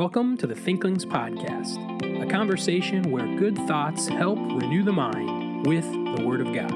Welcome 0.00 0.38
to 0.38 0.46
the 0.46 0.54
Thinklings 0.54 1.04
Podcast, 1.04 1.76
a 2.22 2.26
conversation 2.26 3.10
where 3.10 3.26
good 3.36 3.54
thoughts 3.68 4.08
help 4.08 4.38
renew 4.38 4.82
the 4.82 4.94
mind 4.94 5.66
with 5.66 5.84
the 5.84 6.24
Word 6.26 6.40
of 6.40 6.54
God. 6.54 6.72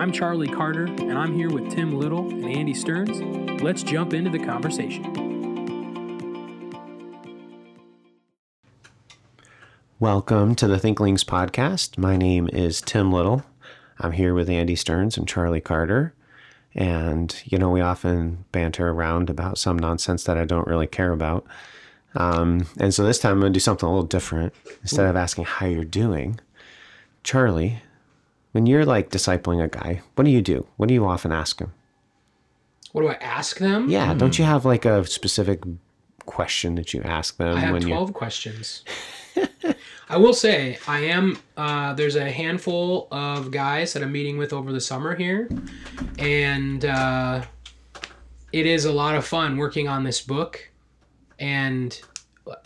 I'm 0.00 0.10
Charlie 0.10 0.48
Carter, 0.48 0.86
and 0.86 1.18
I'm 1.18 1.34
here 1.34 1.50
with 1.50 1.70
Tim 1.70 1.92
Little 1.98 2.30
and 2.30 2.46
Andy 2.46 2.72
Stearns. 2.72 3.20
Let's 3.60 3.82
jump 3.82 4.14
into 4.14 4.30
the 4.30 4.42
conversation. 4.42 5.02
Welcome 10.00 10.54
to 10.54 10.66
the 10.66 10.78
Thinklings 10.78 11.24
Podcast. 11.24 11.98
My 11.98 12.16
name 12.16 12.48
is 12.54 12.80
Tim 12.80 13.12
Little. 13.12 13.44
I'm 13.98 14.12
here 14.12 14.32
with 14.32 14.48
Andy 14.48 14.76
Stearns 14.76 15.18
and 15.18 15.28
Charlie 15.28 15.60
Carter. 15.60 16.14
And, 16.74 17.38
you 17.44 17.58
know, 17.58 17.68
we 17.68 17.82
often 17.82 18.46
banter 18.50 18.88
around 18.88 19.28
about 19.28 19.58
some 19.58 19.78
nonsense 19.78 20.24
that 20.24 20.38
I 20.38 20.46
don't 20.46 20.66
really 20.66 20.86
care 20.86 21.12
about. 21.12 21.46
Um, 22.14 22.66
and 22.78 22.92
so 22.92 23.04
this 23.04 23.18
time 23.18 23.32
I'm 23.32 23.40
going 23.40 23.52
to 23.52 23.56
do 23.56 23.60
something 23.60 23.86
a 23.86 23.90
little 23.90 24.06
different. 24.06 24.54
Instead 24.82 25.06
of 25.06 25.16
asking 25.16 25.44
how 25.44 25.66
you're 25.66 25.84
doing, 25.84 26.40
Charlie, 27.24 27.82
when 28.52 28.66
you're 28.66 28.84
like 28.84 29.10
discipling 29.10 29.62
a 29.62 29.68
guy, 29.68 30.02
what 30.14 30.24
do 30.24 30.30
you 30.30 30.42
do? 30.42 30.66
What 30.76 30.88
do 30.88 30.94
you 30.94 31.06
often 31.06 31.32
ask 31.32 31.58
him? 31.58 31.72
What 32.92 33.02
do 33.02 33.08
I 33.08 33.14
ask 33.14 33.58
them? 33.58 33.88
Yeah, 33.88 34.12
don't 34.12 34.38
you 34.38 34.44
have 34.44 34.64
like 34.64 34.84
a 34.84 35.06
specific 35.06 35.62
question 36.26 36.74
that 36.76 36.92
you 36.92 37.02
ask 37.02 37.36
them 37.36 37.56
I 37.56 37.60
have 37.60 37.72
when 37.72 37.82
12 37.82 38.12
questions. 38.12 38.84
I 40.08 40.18
will 40.18 40.34
say, 40.34 40.78
I 40.86 41.00
am, 41.00 41.38
uh, 41.56 41.94
there's 41.94 42.16
a 42.16 42.30
handful 42.30 43.08
of 43.10 43.50
guys 43.50 43.94
that 43.94 44.02
I'm 44.02 44.12
meeting 44.12 44.36
with 44.36 44.52
over 44.52 44.70
the 44.72 44.80
summer 44.80 45.14
here. 45.14 45.48
And 46.18 46.84
uh, 46.84 47.42
it 48.52 48.66
is 48.66 48.84
a 48.84 48.92
lot 48.92 49.14
of 49.14 49.24
fun 49.24 49.56
working 49.56 49.88
on 49.88 50.04
this 50.04 50.20
book. 50.20 50.70
And 51.42 52.00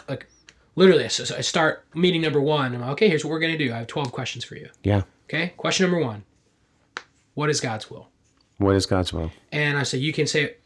like, 0.08 0.26
literally, 0.76 1.08
so, 1.08 1.24
so 1.24 1.34
I 1.34 1.40
start 1.40 1.84
meeting 1.94 2.20
number 2.20 2.40
one. 2.40 2.74
I'm 2.74 2.80
like, 2.82 2.90
okay, 2.90 3.08
here's 3.08 3.24
what 3.24 3.30
we're 3.30 3.40
going 3.40 3.56
to 3.56 3.58
do. 3.58 3.72
I 3.72 3.78
have 3.78 3.86
12 3.86 4.12
questions 4.12 4.44
for 4.44 4.54
you. 4.54 4.68
you? 4.82 4.92
Yeah. 4.92 5.02
Okay, 5.24 5.54
question 5.56 5.90
number 5.90 6.04
one 6.04 6.22
What 7.34 7.50
is 7.50 7.60
God's 7.60 7.90
will? 7.90 8.08
What 8.58 8.76
is 8.76 8.86
God's 8.86 9.12
will? 9.12 9.32
And 9.50 9.76
I 9.76 9.82
say 9.82 9.98
you 9.98 10.12
can 10.12 10.26
say, 10.26 10.56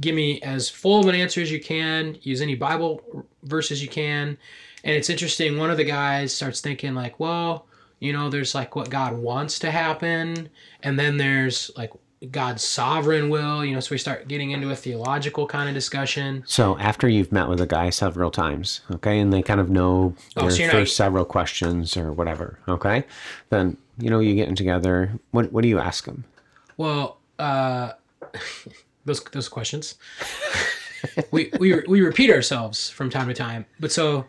give 0.00 0.14
me 0.14 0.40
as 0.40 0.68
full 0.68 1.00
of 1.00 1.06
an 1.06 1.14
answer 1.14 1.40
as 1.40 1.52
you 1.52 1.60
can. 1.60 2.16
Use 2.22 2.40
any 2.40 2.54
Bible 2.54 3.26
verses 3.44 3.82
you 3.82 3.88
can. 3.88 4.36
And 4.82 4.96
it's 4.96 5.10
interesting. 5.10 5.58
One 5.58 5.70
of 5.70 5.76
the 5.76 5.84
guys 5.84 6.34
starts 6.34 6.60
thinking 6.60 6.94
like, 6.94 7.20
well, 7.20 7.66
you 8.00 8.12
know, 8.12 8.30
there's 8.30 8.54
like 8.54 8.76
what 8.76 8.90
God 8.90 9.16
wants 9.16 9.58
to 9.60 9.70
happen, 9.70 10.48
and 10.82 10.98
then 10.98 11.16
there's 11.16 11.70
like 11.76 11.90
God's 12.30 12.64
sovereign 12.64 13.28
will. 13.28 13.64
You 13.64 13.74
know, 13.74 13.80
so 13.80 13.90
we 13.94 13.98
start 13.98 14.26
getting 14.28 14.50
into 14.50 14.70
a 14.70 14.76
theological 14.76 15.46
kind 15.46 15.68
of 15.68 15.74
discussion. 15.74 16.42
So 16.46 16.76
after 16.78 17.08
you've 17.08 17.30
met 17.32 17.48
with 17.48 17.60
a 17.60 17.66
guy 17.66 17.90
several 17.90 18.30
times, 18.30 18.80
okay, 18.90 19.18
and 19.20 19.32
they 19.32 19.42
kind 19.42 19.60
of 19.60 19.70
know 19.70 20.14
Oh, 20.36 20.42
your 20.42 20.50
so 20.50 20.62
first 20.68 20.74
not- 20.74 21.04
several 21.04 21.24
questions 21.24 21.96
or 21.96 22.12
whatever, 22.12 22.58
okay, 22.68 23.04
then 23.50 23.76
you 23.98 24.10
know 24.10 24.18
you 24.20 24.34
getting 24.34 24.54
together. 24.56 25.12
What 25.30 25.52
what 25.52 25.62
do 25.62 25.68
you 25.68 25.78
ask 25.78 26.04
them? 26.04 26.24
Well, 26.76 27.18
uh, 27.38 27.92
those 29.04 29.22
those 29.24 29.48
questions. 29.48 29.94
we 31.30 31.50
we 31.60 31.80
we 31.86 32.00
repeat 32.00 32.30
ourselves 32.30 32.90
from 32.90 33.10
time 33.10 33.28
to 33.28 33.34
time, 33.34 33.66
but 33.78 33.92
so 33.92 34.26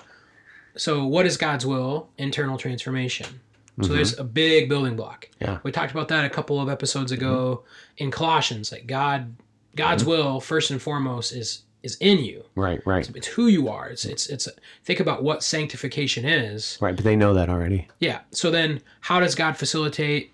so 0.77 1.05
what 1.05 1.25
is 1.25 1.37
God's 1.37 1.65
will? 1.65 2.09
Internal 2.17 2.57
transformation. 2.57 3.41
So 3.81 3.85
mm-hmm. 3.85 3.95
there's 3.95 4.19
a 4.19 4.25
big 4.25 4.67
building 4.67 4.97
block. 4.97 5.29
Yeah. 5.39 5.59
We 5.63 5.71
talked 5.71 5.91
about 5.91 6.09
that 6.09 6.25
a 6.25 6.29
couple 6.29 6.59
of 6.59 6.67
episodes 6.67 7.13
ago 7.13 7.63
mm-hmm. 7.63 8.03
in 8.03 8.11
Colossians. 8.11 8.71
Like 8.73 8.87
God, 8.87 9.35
God's 9.75 10.03
mm-hmm. 10.03 10.11
will 10.11 10.41
first 10.41 10.69
and 10.71 10.81
foremost 10.81 11.31
is 11.33 11.63
is 11.81 11.95
in 12.01 12.19
you. 12.19 12.43
Right, 12.55 12.85
right, 12.85 13.09
It's 13.15 13.27
who 13.27 13.47
you 13.47 13.69
are. 13.69 13.89
It's 13.89 14.03
it's 14.03 14.27
it's. 14.27 14.49
Think 14.83 14.99
about 14.99 15.23
what 15.23 15.43
sanctification 15.43 16.25
is. 16.25 16.77
right. 16.81 16.93
But 16.95 17.05
they 17.05 17.15
know 17.15 17.33
that 17.33 17.49
already. 17.49 17.87
Yeah. 17.99 18.19
So 18.31 18.51
then, 18.51 18.81
how 18.99 19.21
does 19.21 19.33
God 19.33 19.55
facilitate 19.55 20.31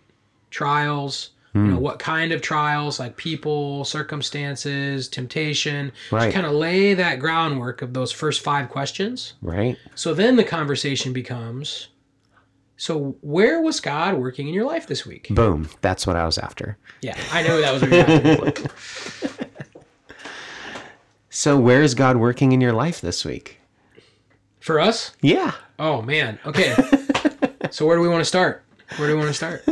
trials? 0.49 1.31
You 1.53 1.61
know, 1.61 1.75
hmm. 1.77 1.81
what 1.83 1.99
kind 1.99 2.33
of 2.33 2.41
trials, 2.41 2.99
like 2.99 3.15
people, 3.15 3.85
circumstances, 3.85 5.07
temptation? 5.07 5.93
Right. 6.11 6.33
Kind 6.33 6.45
of 6.45 6.51
lay 6.51 6.93
that 6.95 7.19
groundwork 7.19 7.81
of 7.81 7.93
those 7.93 8.11
first 8.11 8.41
five 8.41 8.67
questions. 8.67 9.35
Right. 9.41 9.77
So 9.93 10.13
then 10.13 10.35
the 10.35 10.43
conversation 10.43 11.13
becomes 11.13 11.87
so 12.77 13.15
where 13.21 13.61
was 13.61 13.79
God 13.79 14.15
working 14.17 14.47
in 14.47 14.53
your 14.53 14.65
life 14.65 14.87
this 14.87 15.05
week? 15.05 15.27
Boom. 15.29 15.69
That's 15.81 16.05
what 16.05 16.15
I 16.15 16.25
was 16.25 16.37
after. 16.37 16.77
Yeah, 17.01 17.17
I 17.31 17.41
know 17.43 17.61
that 17.61 17.71
was 17.73 17.81
what 17.81 17.91
you 17.91 17.97
were 18.41 18.47
after. 18.47 19.45
So 21.29 21.59
where 21.59 21.81
is 21.83 21.95
God 21.95 22.15
working 22.15 22.53
in 22.53 22.61
your 22.61 22.71
life 22.71 23.01
this 23.01 23.25
week? 23.25 23.59
For 24.61 24.79
us? 24.79 25.11
Yeah. 25.21 25.51
Oh, 25.77 26.01
man. 26.01 26.39
Okay. 26.45 26.73
so 27.71 27.85
where 27.85 27.97
do 27.97 28.01
we 28.01 28.07
want 28.07 28.21
to 28.21 28.25
start? 28.25 28.63
Where 28.95 29.09
do 29.09 29.15
we 29.15 29.19
want 29.19 29.27
to 29.27 29.33
start? 29.33 29.65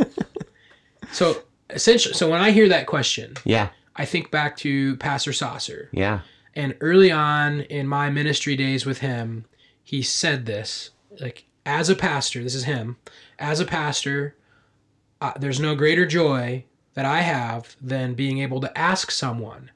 So 1.10 1.42
essentially, 1.70 2.14
so 2.14 2.28
when 2.30 2.40
I 2.42 2.50
hear 2.50 2.68
that 2.68 2.86
question, 2.86 3.34
Yeah. 3.44 3.70
I 3.96 4.04
think 4.04 4.30
back 4.30 4.56
to 4.58 4.96
Pastor 4.98 5.32
Saucer. 5.32 5.88
Yeah. 5.92 6.20
And 6.54 6.76
early 6.80 7.10
on 7.10 7.60
in 7.62 7.86
my 7.88 8.10
ministry 8.10 8.56
days 8.56 8.84
with 8.84 8.98
him, 8.98 9.46
he 9.82 10.02
said 10.02 10.44
this 10.46 10.90
like, 11.20 11.46
as 11.66 11.88
a 11.88 11.94
pastor, 11.96 12.42
this 12.42 12.54
is 12.54 12.64
him, 12.64 12.96
as 13.38 13.60
a 13.60 13.64
pastor, 13.64 14.36
uh, 15.20 15.32
there's 15.38 15.60
no 15.60 15.74
greater 15.74 16.06
joy 16.06 16.64
that 16.94 17.04
I 17.04 17.20
have 17.22 17.76
than 17.80 18.14
being 18.14 18.38
able 18.38 18.60
to 18.60 18.78
ask 18.78 19.10
someone, 19.10 19.70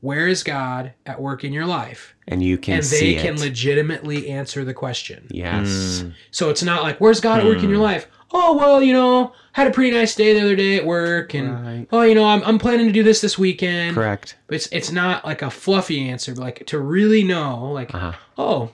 Where 0.00 0.26
is 0.28 0.42
God 0.42 0.92
at 1.04 1.20
work 1.20 1.44
in 1.44 1.52
your 1.52 1.66
life? 1.66 2.14
And 2.28 2.42
you 2.42 2.58
can 2.58 2.74
and 2.76 2.84
see 2.84 3.14
they 3.16 3.22
can 3.22 3.34
it. 3.34 3.40
legitimately 3.40 4.28
answer 4.28 4.64
the 4.64 4.74
question. 4.74 5.26
yes. 5.30 6.04
So 6.30 6.50
it's 6.50 6.62
not 6.62 6.82
like, 6.82 7.00
Where's 7.00 7.20
God 7.20 7.40
at 7.40 7.46
work 7.46 7.62
in 7.62 7.70
your 7.70 7.78
life? 7.78 8.06
Oh, 8.32 8.56
well, 8.56 8.82
you 8.82 8.92
know, 8.92 9.32
had 9.52 9.68
a 9.68 9.70
pretty 9.70 9.92
nice 9.96 10.14
day 10.16 10.34
the 10.34 10.40
other 10.40 10.56
day 10.56 10.76
at 10.76 10.84
work, 10.84 11.32
and 11.34 11.64
Right. 11.64 11.86
oh, 11.92 12.02
you 12.02 12.14
know, 12.14 12.24
I'm, 12.24 12.42
I'm 12.42 12.58
planning 12.58 12.86
to 12.86 12.92
do 12.92 13.04
this 13.04 13.20
this 13.20 13.38
weekend. 13.38 13.94
Correct. 13.94 14.36
But 14.48 14.56
it's 14.56 14.66
it's 14.72 14.90
not 14.90 15.24
like 15.24 15.42
a 15.42 15.50
fluffy 15.50 16.08
answer, 16.08 16.34
but 16.34 16.40
like 16.40 16.66
to 16.66 16.78
really 16.80 17.22
know, 17.22 17.70
like, 17.72 17.94
Uh-huh. 17.94 18.12
oh, 18.36 18.70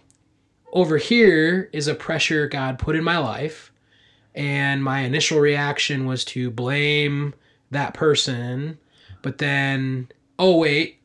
over 0.72 0.96
here 0.96 1.68
is 1.72 1.86
a 1.88 1.94
pressure 1.94 2.48
God 2.48 2.78
put 2.78 2.96
in 2.96 3.04
my 3.04 3.18
life, 3.18 3.72
and 4.34 4.82
my 4.82 5.00
initial 5.00 5.38
reaction 5.40 6.06
was 6.06 6.24
to 6.26 6.50
blame 6.50 7.34
that 7.70 7.94
person, 7.94 8.78
but 9.22 9.38
then, 9.38 10.08
oh 10.38 10.56
wait, 10.56 10.98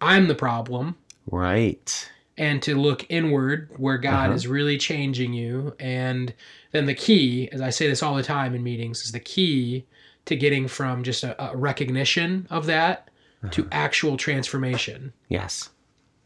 I'm 0.00 0.26
the 0.28 0.34
problem, 0.34 0.96
Right. 1.30 2.10
and 2.36 2.60
to 2.62 2.74
look 2.74 3.06
inward 3.08 3.70
where 3.76 3.98
God 3.98 4.26
Uh-huh. 4.26 4.34
is 4.34 4.48
really 4.48 4.78
changing 4.78 5.32
you, 5.32 5.74
and 5.78 6.34
then 6.72 6.86
the 6.86 6.94
key, 6.94 7.48
as 7.52 7.60
I 7.60 7.70
say 7.70 7.86
this 7.88 8.02
all 8.02 8.14
the 8.16 8.22
time 8.22 8.54
in 8.54 8.62
meetings, 8.62 9.04
is 9.04 9.12
the 9.12 9.20
key 9.20 9.84
to 10.24 10.36
getting 10.36 10.66
from 10.68 11.02
just 11.04 11.22
a, 11.24 11.50
a 11.52 11.56
recognition 11.56 12.46
of 12.50 12.66
that 12.66 13.08
to 13.52 13.62
Uh-huh. 13.62 13.68
actual 13.72 14.16
transformation 14.16 15.12
Yes. 15.28 15.70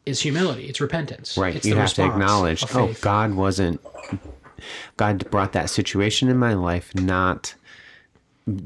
Is 0.06 0.20
humility. 0.20 0.64
It's 0.66 0.80
repentance. 0.80 1.36
Right. 1.36 1.56
It's 1.56 1.66
you 1.66 1.74
have 1.76 1.92
to 1.94 2.04
acknowledge, 2.04 2.64
oh. 2.74 2.94
God 3.00 3.34
wasn't, 3.34 3.80
God 4.96 5.28
brought 5.30 5.52
that 5.52 5.68
situation 5.68 6.28
in 6.28 6.36
my 6.38 6.54
life 6.54 6.94
not 6.94 7.54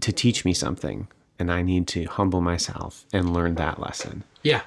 to 0.00 0.12
teach 0.12 0.44
me 0.44 0.52
something. 0.52 1.08
And 1.38 1.50
I 1.50 1.62
need 1.62 1.88
to 1.88 2.04
humble 2.04 2.42
myself 2.42 3.06
and 3.14 3.32
learn 3.32 3.54
that 3.54 3.80
lesson. 3.80 4.24
Yeah. 4.42 4.60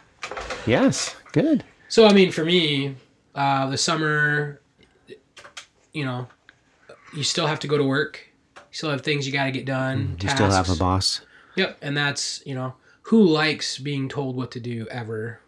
Yes. 0.66 1.16
Good. 1.32 1.64
So 1.88 2.08
I 2.08 2.14
mean, 2.14 2.32
for 2.32 2.44
me, 2.44 2.96
uh, 3.36 3.70
the 3.70 3.78
summer, 3.78 4.60
you 5.94 6.04
know, 6.04 6.28
you 7.16 7.24
still 7.24 7.46
have 7.46 7.60
to 7.60 7.68
go 7.68 7.78
to 7.78 7.84
work. 7.84 8.22
You 8.56 8.62
still 8.72 8.90
have 8.90 9.02
things 9.02 9.28
you 9.28 9.34
got 9.34 9.46
to 9.46 9.52
get 9.52 9.66
done. 9.66 10.16
Mm, 10.18 10.24
You 10.24 10.30
still 10.30 10.50
have 10.50 10.70
a 10.72 10.76
boss. 10.76 11.22
Yep, 11.56 11.78
and 11.84 11.96
that's 11.96 12.42
you 12.48 12.56
know 12.56 12.74
who 13.04 13.22
likes 13.22 13.78
being 13.78 14.10
told 14.10 14.36
what 14.36 14.50
to 14.52 14.60
do 14.60 14.88
ever. 14.90 15.40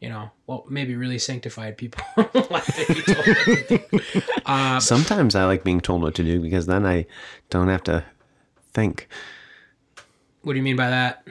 You 0.00 0.08
know, 0.08 0.30
well, 0.46 0.64
maybe 0.70 0.96
really 0.96 1.18
sanctified 1.18 1.76
people 1.76 2.02
like 2.16 2.64
to 2.64 2.86
be 2.94 3.02
told 3.02 3.26
what 3.26 3.46
to 3.46 3.78
do. 3.78 4.00
Uh, 4.46 4.80
Sometimes 4.80 5.34
I 5.36 5.44
like 5.44 5.62
being 5.62 5.80
told 5.80 6.02
what 6.02 6.14
to 6.16 6.24
do 6.24 6.40
because 6.40 6.66
then 6.66 6.84
I 6.86 7.06
don't 7.50 7.68
have 7.68 7.82
to 7.84 8.02
think. 8.72 9.08
what 10.42 10.54
do 10.54 10.56
you 10.58 10.62
mean 10.62 10.76
by 10.76 10.88
that? 10.90 11.24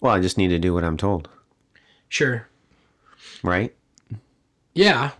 Well, 0.00 0.12
I 0.12 0.20
just 0.20 0.36
need 0.38 0.48
to 0.48 0.58
do 0.58 0.72
what 0.74 0.84
I'm 0.84 0.96
told. 0.98 1.28
Sure. 2.08 2.46
Right. 3.42 3.74
Yeah, 4.74 5.10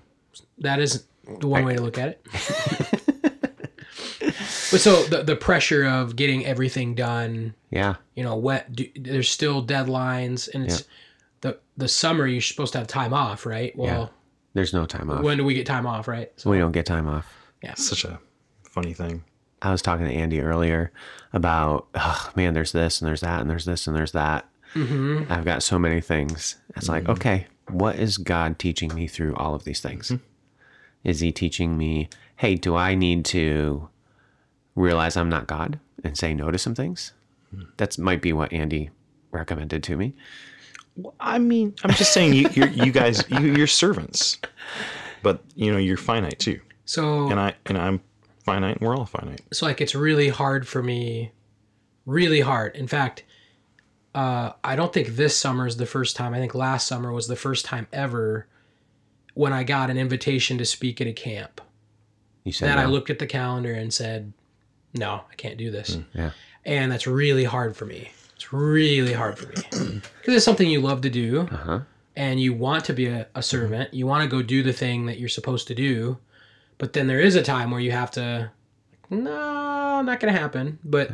that 0.59 0.79
is 0.79 1.05
the 1.41 1.49
one 1.49 1.65
way 1.65 1.75
to 1.77 1.83
look 1.83 1.99
at 1.99 2.09
it. 2.11 2.27
but 4.71 4.81
so 4.81 5.03
the 5.05 5.23
the 5.25 5.37
pressure 5.37 5.85
of 5.87 6.17
getting 6.17 6.45
everything 6.47 6.95
done, 6.95 7.55
Yeah. 7.71 7.97
you 8.15 8.23
know, 8.23 8.37
what 8.37 8.71
do, 8.75 8.87
there's 8.95 9.29
still 9.31 9.65
deadlines, 9.65 10.49
and 10.53 10.65
it's 10.67 10.85
the 11.41 11.59
the 11.77 11.89
summer 11.89 12.27
you're 12.27 12.41
supposed 12.41 12.73
to 12.73 12.79
have 12.79 12.87
time 12.87 13.13
off, 13.15 13.47
right? 13.47 13.77
Well, 13.77 14.13
There's 14.55 14.73
no 14.73 14.87
time 14.87 15.11
off. 15.11 15.23
when 15.23 15.39
do 15.39 15.45
we 15.45 15.55
get 15.55 15.67
time 15.67 15.87
off, 15.87 16.09
right? 16.09 16.31
So, 16.37 16.51
we 16.51 16.59
don't 16.59 16.73
get 16.73 16.87
time 16.87 17.09
off. 17.09 17.27
yeah, 17.63 17.75
Such 17.75 18.05
a 18.05 18.19
funny 18.63 18.93
thing. 18.95 19.25
I 19.63 19.71
was 19.71 19.83
talking 19.83 20.07
to 20.07 20.13
Andy 20.13 20.41
earlier 20.41 20.91
about, 21.33 21.87
oh 21.95 22.31
man, 22.35 22.55
there's 22.55 22.73
this 22.73 23.01
and 23.01 23.09
there's 23.09 23.21
that 23.21 23.41
and 23.41 23.51
there's 23.51 23.65
this 23.67 23.87
and 23.87 23.95
there's 23.97 24.13
that. 24.13 24.49
hmm 24.73 25.25
I've 25.29 25.45
got 25.45 25.63
so 25.63 25.79
many 25.79 26.01
things. 26.01 26.57
It's 26.77 26.89
like, 26.89 27.03
mm-hmm. 27.05 27.13
okay, 27.13 27.47
what 27.69 27.97
is 27.97 28.17
God 28.19 28.59
teaching 28.59 28.95
me 28.95 29.07
through 29.07 29.35
all 29.37 29.55
of 29.55 29.65
these 29.65 29.81
things? 29.81 30.09
Mm-hmm. 30.09 30.25
Is 31.05 31.21
he 31.21 31.33
teaching 31.33 31.77
me, 31.79 32.09
hey, 32.37 32.55
do 32.55 32.75
I 32.77 32.95
need 32.95 33.25
to 33.27 33.89
realize 34.75 35.17
I'm 35.17 35.29
not 35.31 35.47
God 35.47 35.79
and 36.05 36.17
say 36.17 36.35
no 36.35 36.51
to 36.51 36.59
some 36.59 36.75
things? 36.75 37.13
Mm. 37.55 37.69
That 37.79 37.99
might 37.99 38.23
be 38.23 38.33
what 38.33 38.53
Andy 38.53 38.91
recommended 39.31 39.83
to 39.85 39.97
me. 39.97 40.15
I 41.19 41.39
mean, 41.39 41.75
I'm 41.85 41.95
just 41.95 42.13
saying 42.13 42.35
you 42.35 42.49
you're, 42.53 42.69
you 42.69 42.93
guys 42.93 43.25
you, 43.31 43.55
you're 43.55 43.67
servants, 43.67 44.39
but 45.23 45.43
you 45.55 45.71
know 45.73 45.79
you're 45.79 45.97
finite 45.97 46.39
too, 46.39 46.61
So 46.85 47.29
and 47.31 47.41
I 47.41 47.55
and 47.67 47.79
I'm 47.79 48.01
finite, 48.45 48.79
and 48.79 48.87
we're 48.89 48.97
all 48.97 49.07
finite. 49.07 49.41
so 49.53 49.67
like 49.67 49.81
it's 49.81 49.95
really 49.95 50.29
hard 50.29 50.67
for 50.69 50.83
me 50.83 51.33
really 52.07 52.41
hard. 52.41 52.75
In 52.77 52.87
fact 52.89 53.25
uh, 54.13 54.51
i 54.65 54.75
don't 54.75 54.93
think 54.93 55.07
this 55.11 55.37
summer 55.37 55.69
is 55.69 55.77
the 55.77 55.87
first 55.87 56.17
time. 56.17 56.35
I 56.35 56.39
think 56.39 56.53
last 56.55 56.89
summer 56.89 57.13
was 57.13 57.29
the 57.29 57.37
first 57.37 57.65
time 57.65 57.87
ever 57.93 58.49
when 59.35 59.53
i 59.53 59.63
got 59.63 59.89
an 59.89 59.97
invitation 59.97 60.59
to 60.59 60.65
speak 60.65 61.01
at 61.01 61.07
a 61.07 61.13
camp. 61.13 61.61
You 62.43 62.51
said 62.53 62.69
that 62.69 62.79
i 62.79 62.87
looked 62.87 63.09
at 63.11 63.21
the 63.21 63.27
calendar 63.29 63.73
and 63.73 63.95
said 63.95 64.33
no 64.95 65.23
i 65.31 65.35
can't 65.37 65.57
do 65.57 65.71
this. 65.71 65.97
Yeah. 66.13 66.33
and 66.65 66.91
that's 66.91 67.07
really 67.07 67.45
hard 67.45 67.77
for 67.77 67.87
me 67.87 68.11
it's 68.41 68.53
really 68.55 69.13
hard 69.13 69.39
for 69.39 69.49
me. 69.49 70.01
Because 70.19 70.35
it's 70.35 70.45
something 70.47 70.67
you 70.69 70.81
love 70.81 71.03
to 71.03 71.11
do 71.11 71.43
Uh-huh. 71.53 71.81
and 72.17 72.41
you 72.41 72.55
want 72.55 72.87
to 72.87 72.95
be 72.95 73.07
a, 73.07 73.27
a 73.35 73.43
servant. 73.43 73.93
You 73.93 74.07
want 74.07 74.23
to 74.25 74.29
go 74.31 74.41
do 74.43 74.63
the 74.63 74.73
thing 74.73 75.05
that 75.07 75.19
you're 75.19 75.29
supposed 75.29 75.67
to 75.69 75.75
do 75.75 76.17
but 76.79 76.95
then 76.95 77.07
there 77.09 77.21
is 77.21 77.35
a 77.37 77.43
time 77.43 77.71
where 77.71 77.81
you 77.81 77.91
have 77.93 78.11
to 78.13 78.51
no 79.11 80.01
not 80.03 80.21
gonna 80.21 80.33
happen. 80.33 80.79
But 80.85 81.11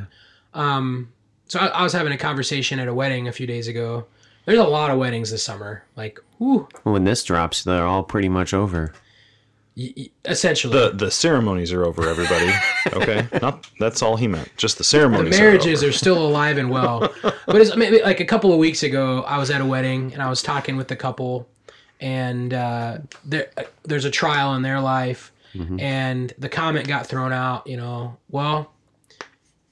um 0.54 1.10
so 1.48 1.58
I, 1.58 1.66
I 1.66 1.82
was 1.82 1.92
having 1.92 2.12
a 2.12 2.18
conversation 2.18 2.78
at 2.78 2.86
a 2.88 2.94
wedding 2.94 3.26
a 3.28 3.32
few 3.32 3.46
days 3.46 3.66
ago. 3.68 4.06
There's 4.44 4.58
a 4.58 4.64
lot 4.64 4.90
of 4.92 4.98
weddings 4.98 5.30
this 5.32 5.42
summer. 5.42 5.82
Like 5.96 6.20
whew, 6.38 6.68
When 6.84 7.02
this 7.04 7.24
drops, 7.24 7.64
they're 7.64 7.86
all 7.86 8.04
pretty 8.04 8.28
much 8.28 8.54
over. 8.54 8.92
Essentially 10.24 10.72
The 10.72 10.90
the 10.90 11.10
ceremonies 11.10 11.72
are 11.72 11.84
over, 11.84 12.08
everybody. 12.08 12.52
Okay, 12.92 13.28
not 13.42 13.68
that's 13.78 14.00
all 14.00 14.16
he 14.16 14.28
meant. 14.28 14.48
Just 14.56 14.78
the 14.78 14.84
ceremonies. 14.84 15.36
the 15.36 15.42
marriages 15.42 15.82
are, 15.82 15.88
are, 15.88 15.92
still 15.92 16.24
alive 16.24 16.56
and 16.56 16.70
well. 16.70 17.12
But 17.22 17.56
it's 17.56 17.76
maybe 17.76 18.00
like 18.00 18.20
a 18.20 18.24
couple 18.24 18.52
of 18.52 18.58
weeks 18.58 18.82
ago, 18.84 19.22
I 19.22 19.38
was 19.38 19.50
at 19.50 19.60
a 19.60 19.66
wedding 19.66 20.12
and 20.12 20.22
I 20.22 20.30
was 20.30 20.40
talking 20.40 20.76
with 20.76 20.88
the 20.88 20.96
couple, 20.96 21.48
and 22.00 22.54
uh, 22.54 22.98
there 23.24 23.50
uh, 23.58 23.64
there's 23.82 24.04
a 24.04 24.10
trial 24.10 24.54
in 24.54 24.62
their 24.62 24.80
life, 24.80 25.32
mm-hmm. 25.52 25.80
and 25.80 26.32
the 26.38 26.48
comment 26.48 26.86
got 26.86 27.06
thrown 27.06 27.32
out. 27.32 27.66
You 27.66 27.76
know, 27.76 28.16
well, 28.30 28.72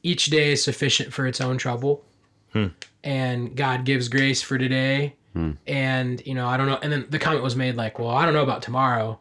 each 0.03 0.27
day 0.27 0.53
is 0.53 0.63
sufficient 0.63 1.13
for 1.13 1.27
its 1.27 1.41
own 1.41 1.57
trouble, 1.57 2.05
hmm. 2.53 2.67
and 3.05 3.57
God 3.57 3.85
gives 3.85 4.09
grace 4.09 4.43
for 4.43 4.59
today. 4.59 5.15
Hmm. 5.35 5.53
And 5.67 6.25
you 6.27 6.35
know, 6.35 6.49
I 6.49 6.57
don't 6.57 6.67
know. 6.67 6.79
And 6.83 6.93
then 6.93 7.07
the 7.09 7.21
comment 7.21 7.45
was 7.45 7.57
made 7.57 7.77
like, 7.77 7.99
"Well, 7.99 8.11
I 8.11 8.25
don't 8.25 8.35
know 8.35 8.43
about 8.43 8.61
tomorrow." 8.61 9.21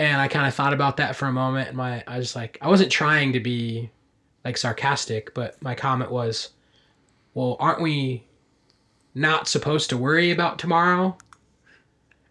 And 0.00 0.18
I 0.18 0.28
kind 0.28 0.46
of 0.46 0.54
thought 0.54 0.72
about 0.72 0.96
that 0.96 1.14
for 1.14 1.26
a 1.26 1.32
moment, 1.32 1.68
and 1.68 1.76
my 1.76 2.02
I 2.06 2.16
was 2.16 2.34
like, 2.34 2.56
I 2.62 2.68
wasn't 2.68 2.90
trying 2.90 3.34
to 3.34 3.40
be 3.40 3.90
like 4.46 4.56
sarcastic, 4.56 5.34
but 5.34 5.60
my 5.62 5.74
comment 5.74 6.10
was, 6.10 6.52
"Well, 7.34 7.58
aren't 7.60 7.82
we 7.82 8.24
not 9.14 9.46
supposed 9.46 9.90
to 9.90 9.98
worry 9.98 10.30
about 10.30 10.58
tomorrow?" 10.58 11.18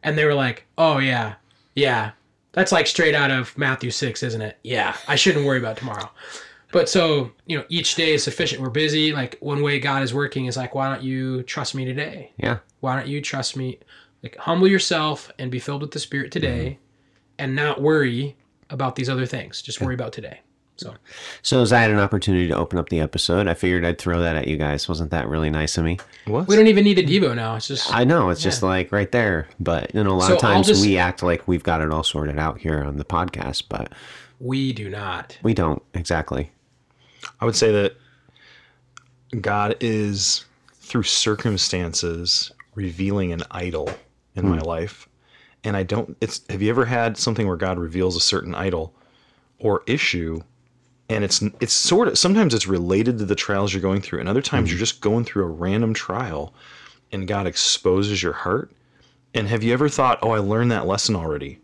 And 0.01 0.17
they 0.17 0.25
were 0.25 0.33
like, 0.33 0.65
"Oh 0.79 0.97
yeah, 0.97 1.35
yeah, 1.75 2.13
that's 2.53 2.71
like 2.71 2.87
straight 2.87 3.13
out 3.13 3.29
of 3.29 3.55
Matthew 3.55 3.91
six, 3.91 4.23
isn't 4.23 4.41
it? 4.41 4.57
Yeah, 4.63 4.97
I 5.07 5.15
shouldn't 5.15 5.45
worry 5.45 5.59
about 5.59 5.77
tomorrow." 5.77 6.09
But 6.71 6.89
so 6.89 7.31
you 7.45 7.55
know, 7.55 7.65
each 7.69 7.93
day 7.93 8.15
is 8.15 8.23
sufficient. 8.23 8.63
We're 8.63 8.71
busy. 8.71 9.13
Like 9.13 9.37
one 9.41 9.61
way 9.61 9.79
God 9.79 10.01
is 10.01 10.11
working 10.11 10.47
is 10.47 10.57
like, 10.57 10.73
why 10.73 10.91
don't 10.91 11.03
you 11.03 11.43
trust 11.43 11.75
me 11.75 11.85
today? 11.85 12.31
Yeah. 12.37 12.59
Why 12.79 12.95
don't 12.95 13.07
you 13.07 13.21
trust 13.21 13.55
me? 13.55 13.77
Like 14.23 14.37
humble 14.37 14.67
yourself 14.67 15.31
and 15.37 15.51
be 15.51 15.59
filled 15.59 15.81
with 15.81 15.91
the 15.91 15.99
Spirit 15.99 16.31
today, 16.31 16.65
mm-hmm. 16.71 16.88
And 17.39 17.55
not 17.55 17.81
worry 17.81 18.35
about 18.69 18.95
these 18.95 19.09
other 19.09 19.25
things. 19.25 19.61
Just 19.61 19.81
worry 19.81 19.95
about 19.95 20.13
today. 20.13 20.41
So. 20.79 20.93
So 21.41 21.61
as 21.61 21.73
I 21.73 21.81
had 21.81 21.91
an 21.91 21.99
opportunity 21.99 22.47
to 22.47 22.55
open 22.55 22.79
up 22.79 22.87
the 22.87 23.01
episode, 23.01 23.47
I 23.47 23.53
figured 23.53 23.83
I'd 23.83 23.97
throw 23.97 24.21
that 24.21 24.37
at 24.37 24.47
you 24.47 24.55
guys. 24.55 24.87
Wasn't 24.87 25.11
that 25.11 25.27
really 25.27 25.49
nice 25.49 25.77
of 25.77 25.83
me? 25.83 25.99
what? 26.25 26.47
We 26.47 26.55
don't 26.55 26.67
even 26.67 26.85
need 26.85 26.97
a 26.99 27.03
Devo 27.03 27.35
now. 27.35 27.55
It's 27.55 27.67
just 27.67 27.93
I 27.93 28.05
know 28.05 28.29
it's 28.29 28.41
just 28.41 28.63
like 28.63 28.91
right 28.91 29.11
there, 29.11 29.49
but 29.59 29.93
you 29.93 30.03
know 30.03 30.11
a 30.11 30.13
lot 30.13 30.27
So 30.27 30.35
of 30.35 30.39
times 30.39 30.67
just- 30.67 30.85
we 30.85 30.97
act 30.97 31.21
like 31.21 31.47
we've 31.47 31.63
got 31.63 31.81
it 31.81 31.91
all 31.91 32.03
sorted 32.03 32.39
out 32.39 32.59
here 32.59 32.81
on 32.83 32.97
the 32.97 33.03
podcast, 33.03 33.63
but 33.67 33.91
we 34.39 34.71
do 34.71 34.89
not. 34.89 35.37
we 35.43 35.53
don't 35.53 35.81
exactly. 35.93 36.51
I 37.41 37.45
would 37.45 37.55
say 37.55 37.71
that 37.73 37.95
God 39.41 39.75
is 39.81 40.45
through 40.75 41.03
circumstances 41.03 42.51
revealing 42.75 43.33
an 43.33 43.43
idol 43.51 43.89
in 44.35 44.47
my 44.47 44.57
hmm. 44.57 44.63
life. 44.63 45.08
And 45.63 45.75
I 45.75 45.83
don't 45.83 46.15
it's 46.21 46.41
have 46.49 46.61
you 46.61 46.69
ever 46.69 46.85
had 46.85 47.17
something 47.17 47.47
where 47.47 47.57
God 47.57 47.77
reveals 47.77 48.15
a 48.15 48.21
certain 48.21 48.55
idol 48.55 48.93
or 49.59 49.83
issue 49.87 50.41
and 51.09 51.23
it's 51.23 51.41
it's 51.59 51.73
sort 51.73 52.07
of 52.07 52.17
sometimes 52.17 52.53
it's 52.53 52.67
related 52.67 53.17
to 53.17 53.25
the 53.25 53.35
trials 53.35 53.73
you're 53.73 53.81
going 53.81 54.01
through 54.01 54.19
and 54.19 54.29
other 54.29 54.41
times 54.41 54.69
you're 54.69 54.75
mm-hmm. 54.75 54.83
just 54.83 55.01
going 55.01 55.25
through 55.25 55.43
a 55.43 55.47
random 55.47 55.93
trial 55.93 56.53
and 57.11 57.27
God 57.27 57.47
exposes 57.47 58.21
your 58.21 58.33
heart. 58.33 58.71
And 59.33 59.47
have 59.47 59.63
you 59.63 59.73
ever 59.73 59.89
thought, 59.89 60.19
"Oh, 60.21 60.31
I 60.31 60.39
learned 60.39 60.71
that 60.71 60.87
lesson 60.87 61.15
already." 61.15 61.59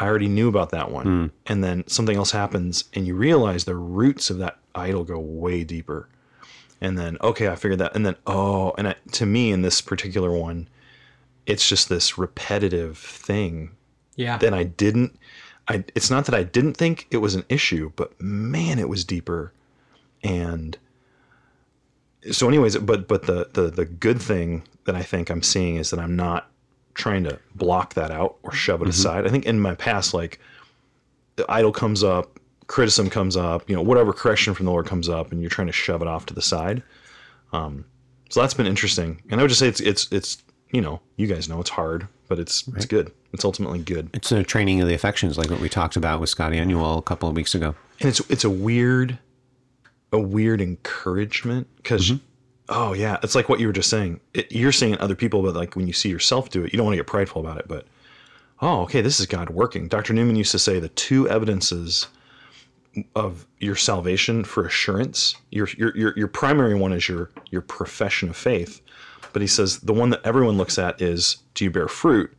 I 0.00 0.06
already 0.06 0.28
knew 0.28 0.48
about 0.48 0.70
that 0.70 0.90
one. 0.90 1.06
Hmm. 1.06 1.26
And 1.46 1.62
then 1.62 1.86
something 1.86 2.16
else 2.16 2.30
happens 2.30 2.84
and 2.94 3.06
you 3.06 3.14
realize 3.14 3.64
the 3.64 3.76
roots 3.76 4.30
of 4.30 4.38
that 4.38 4.58
idol 4.74 5.04
go 5.04 5.18
way 5.18 5.62
deeper. 5.62 6.08
And 6.80 6.98
then, 6.98 7.18
okay, 7.20 7.48
I 7.48 7.56
figured 7.56 7.80
that. 7.80 7.94
And 7.94 8.06
then, 8.06 8.16
oh, 8.26 8.72
and 8.78 8.88
I, 8.88 8.94
to 9.12 9.26
me, 9.26 9.52
in 9.52 9.60
this 9.60 9.82
particular 9.82 10.32
one, 10.32 10.68
it's 11.50 11.68
just 11.68 11.88
this 11.88 12.16
repetitive 12.16 12.98
thing 12.98 13.70
Yeah. 14.16 14.36
Then 14.36 14.52
I 14.52 14.64
didn't. 14.64 15.18
I, 15.66 15.84
it's 15.94 16.10
not 16.10 16.26
that 16.26 16.34
I 16.34 16.42
didn't 16.42 16.74
think 16.74 17.06
it 17.10 17.18
was 17.18 17.34
an 17.34 17.44
issue, 17.48 17.92
but 17.96 18.20
man, 18.20 18.78
it 18.78 18.88
was 18.88 19.04
deeper. 19.04 19.52
And 20.22 20.76
so, 22.30 22.48
anyways, 22.48 22.76
but 22.78 23.08
but 23.08 23.22
the 23.22 23.48
the 23.52 23.70
the 23.70 23.86
good 23.86 24.20
thing 24.20 24.62
that 24.84 24.94
I 24.94 25.02
think 25.02 25.30
I'm 25.30 25.42
seeing 25.42 25.76
is 25.76 25.90
that 25.90 25.98
I'm 25.98 26.16
not 26.16 26.50
trying 26.94 27.24
to 27.24 27.38
block 27.54 27.94
that 27.94 28.10
out 28.10 28.36
or 28.42 28.52
shove 28.52 28.82
it 28.82 28.88
aside. 28.88 29.26
I 29.26 29.30
think 29.30 29.46
in 29.46 29.58
my 29.58 29.74
past, 29.74 30.12
like 30.12 30.38
the 31.36 31.50
idol 31.50 31.72
comes 31.72 32.04
up, 32.04 32.38
criticism 32.66 33.08
comes 33.08 33.36
up, 33.36 33.70
you 33.70 33.76
know, 33.76 33.82
whatever 33.82 34.12
correction 34.12 34.52
from 34.52 34.66
the 34.66 34.72
Lord 34.72 34.86
comes 34.86 35.08
up, 35.08 35.32
and 35.32 35.40
you're 35.40 35.50
trying 35.50 35.68
to 35.68 35.72
shove 35.72 36.02
it 36.02 36.08
off 36.08 36.26
to 36.26 36.34
the 36.34 36.42
side. 36.42 36.82
Um, 37.52 37.86
so 38.28 38.40
that's 38.40 38.54
been 38.54 38.66
interesting, 38.66 39.22
and 39.30 39.40
I 39.40 39.44
would 39.44 39.48
just 39.48 39.60
say 39.60 39.68
it's 39.68 39.80
it's 39.80 40.12
it's 40.12 40.42
you 40.72 40.80
know, 40.80 41.00
you 41.16 41.26
guys 41.26 41.48
know 41.48 41.60
it's 41.60 41.70
hard, 41.70 42.06
but 42.28 42.38
it's 42.38 42.66
it's 42.68 42.86
good. 42.86 43.12
It's 43.32 43.44
ultimately 43.44 43.78
good, 43.78 44.10
It's 44.12 44.32
a 44.32 44.42
training 44.42 44.80
of 44.80 44.88
the 44.88 44.94
affections, 44.94 45.38
like 45.38 45.50
what 45.50 45.60
we 45.60 45.68
talked 45.68 45.94
about 45.96 46.20
with 46.20 46.28
Scott 46.30 46.50
Aniol 46.52 46.98
a 46.98 47.02
couple 47.02 47.28
of 47.28 47.36
weeks 47.36 47.54
ago. 47.54 47.74
and 48.00 48.08
it's 48.08 48.20
it's 48.30 48.44
a 48.44 48.50
weird, 48.50 49.18
a 50.12 50.18
weird 50.18 50.60
encouragement 50.60 51.66
because. 51.76 52.10
Mm-hmm. 52.10 52.24
Oh 52.72 52.92
yeah, 52.92 53.18
it's 53.24 53.34
like 53.34 53.48
what 53.48 53.58
you 53.58 53.66
were 53.66 53.72
just 53.72 53.90
saying. 53.90 54.20
It, 54.32 54.52
you're 54.52 54.70
seeing 54.70 54.92
it 54.94 55.00
other 55.00 55.16
people, 55.16 55.42
but 55.42 55.56
like 55.56 55.74
when 55.74 55.88
you 55.88 55.92
see 55.92 56.08
yourself 56.08 56.50
do 56.50 56.62
it, 56.64 56.72
you 56.72 56.76
don't 56.76 56.86
want 56.86 56.92
to 56.94 56.98
get 56.98 57.06
prideful 57.08 57.40
about 57.40 57.58
it. 57.58 57.66
But 57.66 57.84
oh, 58.62 58.82
okay, 58.82 59.00
this 59.00 59.18
is 59.18 59.26
God 59.26 59.50
working. 59.50 59.88
Dr. 59.88 60.12
Newman 60.12 60.36
used 60.36 60.52
to 60.52 60.58
say 60.60 60.78
the 60.78 60.88
two 60.90 61.28
evidences 61.28 62.06
of 63.16 63.44
your 63.58 63.74
salvation 63.74 64.44
for 64.44 64.64
assurance. 64.66 65.34
Your 65.50 65.68
your 65.76 65.96
your, 65.96 66.12
your 66.16 66.28
primary 66.28 66.76
one 66.76 66.92
is 66.92 67.08
your 67.08 67.30
your 67.50 67.62
profession 67.62 68.28
of 68.28 68.36
faith, 68.36 68.80
but 69.32 69.42
he 69.42 69.48
says 69.48 69.80
the 69.80 69.92
one 69.92 70.10
that 70.10 70.20
everyone 70.24 70.56
looks 70.56 70.78
at 70.78 71.00
is 71.00 71.38
do 71.54 71.64
you 71.64 71.70
bear 71.70 71.88
fruit? 71.88 72.32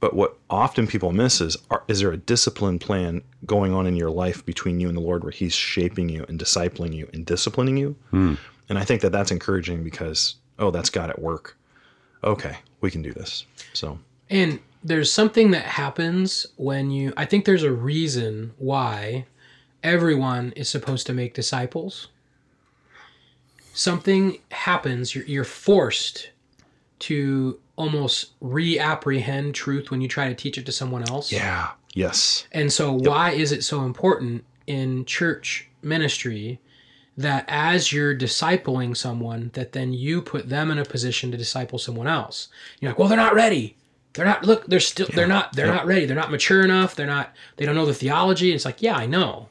But 0.00 0.14
what 0.14 0.36
often 0.50 0.88
people 0.88 1.12
miss 1.12 1.40
is 1.40 1.56
are, 1.70 1.84
is 1.86 2.00
there 2.00 2.10
a 2.10 2.16
discipline 2.16 2.78
plan 2.80 3.22
going 3.46 3.72
on 3.72 3.86
in 3.86 3.94
your 3.94 4.10
life 4.10 4.44
between 4.44 4.80
you 4.80 4.88
and 4.88 4.96
the 4.96 5.00
Lord 5.00 5.22
where 5.22 5.30
He's 5.32 5.54
shaping 5.54 6.08
you 6.08 6.24
and 6.28 6.40
discipling 6.40 6.92
you 6.92 7.08
and 7.12 7.24
disciplining 7.24 7.76
you? 7.76 7.96
Hmm. 8.10 8.34
And 8.68 8.78
I 8.78 8.84
think 8.84 9.02
that 9.02 9.12
that's 9.12 9.30
encouraging 9.30 9.84
because 9.84 10.36
oh, 10.58 10.70
that's 10.70 10.90
God 10.90 11.10
at 11.10 11.20
work. 11.20 11.56
Okay, 12.24 12.56
we 12.80 12.90
can 12.90 13.02
do 13.02 13.12
this. 13.12 13.46
So 13.74 13.98
And 14.30 14.58
there's 14.82 15.12
something 15.12 15.52
that 15.52 15.64
happens 15.64 16.46
when 16.56 16.90
you 16.90 17.12
I 17.16 17.24
think 17.24 17.44
there's 17.44 17.62
a 17.62 17.72
reason 17.72 18.52
why 18.58 19.26
everyone 19.82 20.52
is 20.56 20.68
supposed 20.68 21.06
to 21.06 21.12
make 21.12 21.34
disciples. 21.34 22.08
Something 23.74 24.38
happens, 24.50 25.14
you're, 25.14 25.24
you're 25.24 25.44
forced 25.44 26.30
to 27.00 27.58
almost 27.76 28.32
reapprehend 28.40 29.54
truth 29.54 29.90
when 29.90 30.00
you 30.00 30.08
try 30.08 30.28
to 30.28 30.34
teach 30.34 30.58
it 30.58 30.66
to 30.66 30.72
someone 30.72 31.08
else. 31.08 31.32
yeah, 31.32 31.70
yes, 31.94 32.46
And 32.52 32.72
so, 32.72 32.92
why 32.92 33.30
is 33.30 33.50
it 33.52 33.64
so 33.64 33.82
important 33.82 34.44
in 34.66 35.04
church 35.04 35.68
ministry 35.82 36.60
that 37.16 37.44
as 37.48 37.92
you're 37.92 38.16
discipling 38.16 38.96
someone, 38.96 39.50
that 39.54 39.72
then 39.72 39.92
you 39.92 40.22
put 40.22 40.48
them 40.48 40.70
in 40.70 40.78
a 40.78 40.84
position 40.84 41.30
to 41.30 41.36
disciple 41.36 41.78
someone 41.78 42.06
else? 42.06 42.48
You're 42.80 42.90
like, 42.90 42.98
well, 42.98 43.08
they're 43.08 43.16
not 43.16 43.34
ready. 43.34 43.76
They're 44.12 44.26
not. 44.26 44.44
Look, 44.44 44.66
they're 44.66 44.78
still. 44.80 45.08
They're 45.12 45.26
not. 45.26 45.54
They're 45.54 45.66
not 45.66 45.86
ready. 45.86 46.04
They're 46.04 46.14
not 46.14 46.30
mature 46.30 46.62
enough. 46.62 46.94
They're 46.94 47.06
not. 47.06 47.34
They 47.56 47.64
don't 47.64 47.74
know 47.74 47.86
the 47.86 47.94
theology. 47.94 48.52
It's 48.52 48.66
like, 48.66 48.82
yeah, 48.82 48.94
I 48.94 49.06
know, 49.06 49.48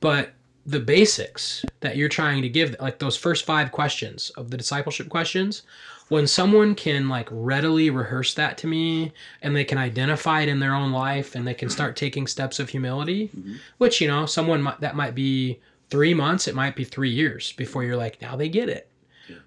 but 0.00 0.32
the 0.66 0.80
basics 0.80 1.64
that 1.80 1.96
you're 1.96 2.08
trying 2.08 2.42
to 2.42 2.48
give, 2.48 2.76
like 2.80 2.98
those 2.98 3.16
first 3.16 3.46
five 3.46 3.70
questions 3.70 4.30
of 4.30 4.50
the 4.50 4.56
discipleship 4.56 5.08
questions, 5.08 5.62
when 6.08 6.26
someone 6.26 6.74
can 6.74 7.08
like 7.08 7.28
readily 7.30 7.88
rehearse 7.90 8.34
that 8.34 8.58
to 8.58 8.66
me 8.66 9.12
and 9.42 9.54
they 9.54 9.64
can 9.64 9.78
identify 9.78 10.42
it 10.42 10.48
in 10.48 10.60
their 10.60 10.74
own 10.74 10.92
life 10.92 11.34
and 11.34 11.46
they 11.46 11.54
can 11.54 11.70
start 11.70 11.96
taking 11.96 12.26
steps 12.26 12.58
of 12.58 12.68
humility, 12.68 13.28
mm-hmm. 13.28 13.54
which 13.78 14.00
you 14.00 14.08
know, 14.08 14.26
someone 14.26 14.62
might, 14.62 14.80
that 14.80 14.96
might 14.96 15.14
be 15.14 15.60
three 15.88 16.14
months, 16.14 16.48
it 16.48 16.54
might 16.54 16.76
be 16.76 16.84
three 16.84 17.10
years 17.10 17.52
before 17.52 17.84
you're 17.84 17.96
like, 17.96 18.20
now 18.20 18.36
they 18.36 18.48
get 18.48 18.68
it. 18.68 18.88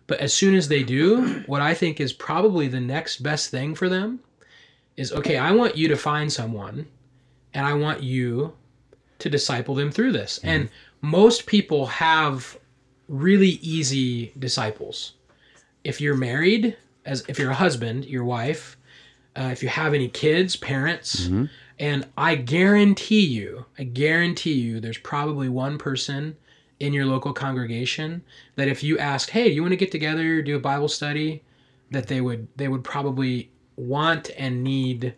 But 0.08 0.20
as 0.20 0.34
soon 0.34 0.56
as 0.56 0.68
they 0.68 0.84
do, 0.84 1.44
what 1.46 1.62
I 1.62 1.74
think 1.74 2.00
is 2.00 2.12
probably 2.12 2.68
the 2.68 2.80
next 2.80 3.22
best 3.22 3.52
thing 3.52 3.76
for 3.76 3.88
them 3.88 4.20
is 4.98 5.14
okay, 5.14 5.38
I 5.38 5.52
want 5.52 5.78
you 5.78 5.88
to 5.88 5.96
find 5.96 6.32
someone 6.32 6.88
and 7.54 7.66
I 7.66 7.74
want 7.74 8.04
you 8.04 8.54
to 9.20 9.30
disciple 9.30 9.76
them 9.76 9.92
through 9.92 10.14
this. 10.14 10.40
And 10.44 10.66
mm-hmm. 10.66 10.74
Most 11.02 11.46
people 11.46 11.86
have 11.88 12.58
really 13.08 13.60
easy 13.62 14.34
disciples. 14.38 15.14
If 15.84 16.02
you're 16.02 16.16
married, 16.16 16.76
as 17.06 17.24
if 17.28 17.40
you're 17.40 17.52
a 17.52 17.56
husband, 17.56 18.06
your 18.06 18.24
wife, 18.26 18.78
uh, 19.36 19.50
if 19.52 19.64
you 19.64 19.70
have 19.70 19.94
any 19.94 20.10
kids, 20.10 20.56
parents, 20.56 21.28
and 21.80 22.06
I 22.18 22.36
guarantee 22.36 23.26
you, 23.26 23.66
I 23.78 23.84
guarantee 23.84 24.54
you, 24.54 24.80
there's 24.80 24.98
probably 24.98 25.48
one 25.50 25.78
person 25.78 26.36
in 26.80 26.94
your 26.94 27.06
local 27.06 27.34
congregation 27.34 28.22
that 28.56 28.68
if 28.68 28.84
you 28.84 28.98
asked, 28.98 29.30
"Hey, 29.32 29.50
you 29.50 29.62
want 29.62 29.72
to 29.72 29.78
get 29.78 29.92
together, 29.92 30.42
do 30.42 30.56
a 30.56 30.60
Bible 30.60 30.88
study?" 30.90 31.44
that 31.92 32.08
they 32.08 32.22
would 32.22 32.48
they 32.56 32.68
would 32.68 32.84
probably 32.84 33.50
want 33.76 34.30
and 34.38 34.64
need 34.64 35.14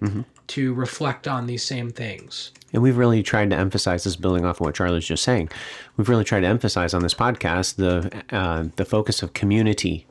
to 0.51 0.73
reflect 0.73 1.27
on 1.27 1.47
these 1.47 1.63
same 1.63 1.89
things. 1.89 2.51
And 2.73 2.81
we've 2.81 2.97
really 2.97 3.23
tried 3.23 3.49
to 3.49 3.55
emphasize 3.55 4.03
this, 4.03 4.15
building 4.15 4.45
off 4.45 4.57
of 4.57 4.61
what 4.61 4.75
Charlie's 4.75 5.05
just 5.05 5.23
saying. 5.23 5.49
We've 5.97 6.09
really 6.09 6.23
tried 6.23 6.41
to 6.41 6.47
emphasize 6.47 6.93
on 6.93 7.03
this 7.03 7.13
podcast 7.13 7.75
the 7.75 8.23
uh, 8.35 8.65
the 8.75 8.85
focus 8.85 9.23
of 9.23 9.33
community 9.33 10.07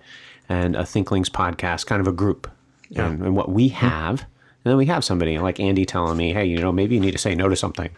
and 0.49 0.77
a 0.77 0.85
Thinklings 0.85 1.31
podcast, 1.31 1.87
kind 1.87 2.01
of 2.01 2.07
a 2.07 2.13
group, 2.13 2.51
and, 2.95 3.23
and 3.23 3.37
what 3.37 3.51
we 3.51 3.69
have. 3.69 4.21
And 4.21 4.73
then 4.73 4.77
we 4.77 4.87
have 4.87 5.05
somebody 5.05 5.39
like 5.39 5.61
Andy 5.61 5.87
telling 5.87 6.17
me, 6.17 6.33
"Hey, 6.33 6.45
you 6.47 6.59
know, 6.59 6.73
maybe 6.73 6.95
you 6.95 7.01
need 7.01 7.13
to 7.13 7.19
say 7.19 7.35
no 7.35 7.49
to 7.49 7.57
something." 7.57 7.91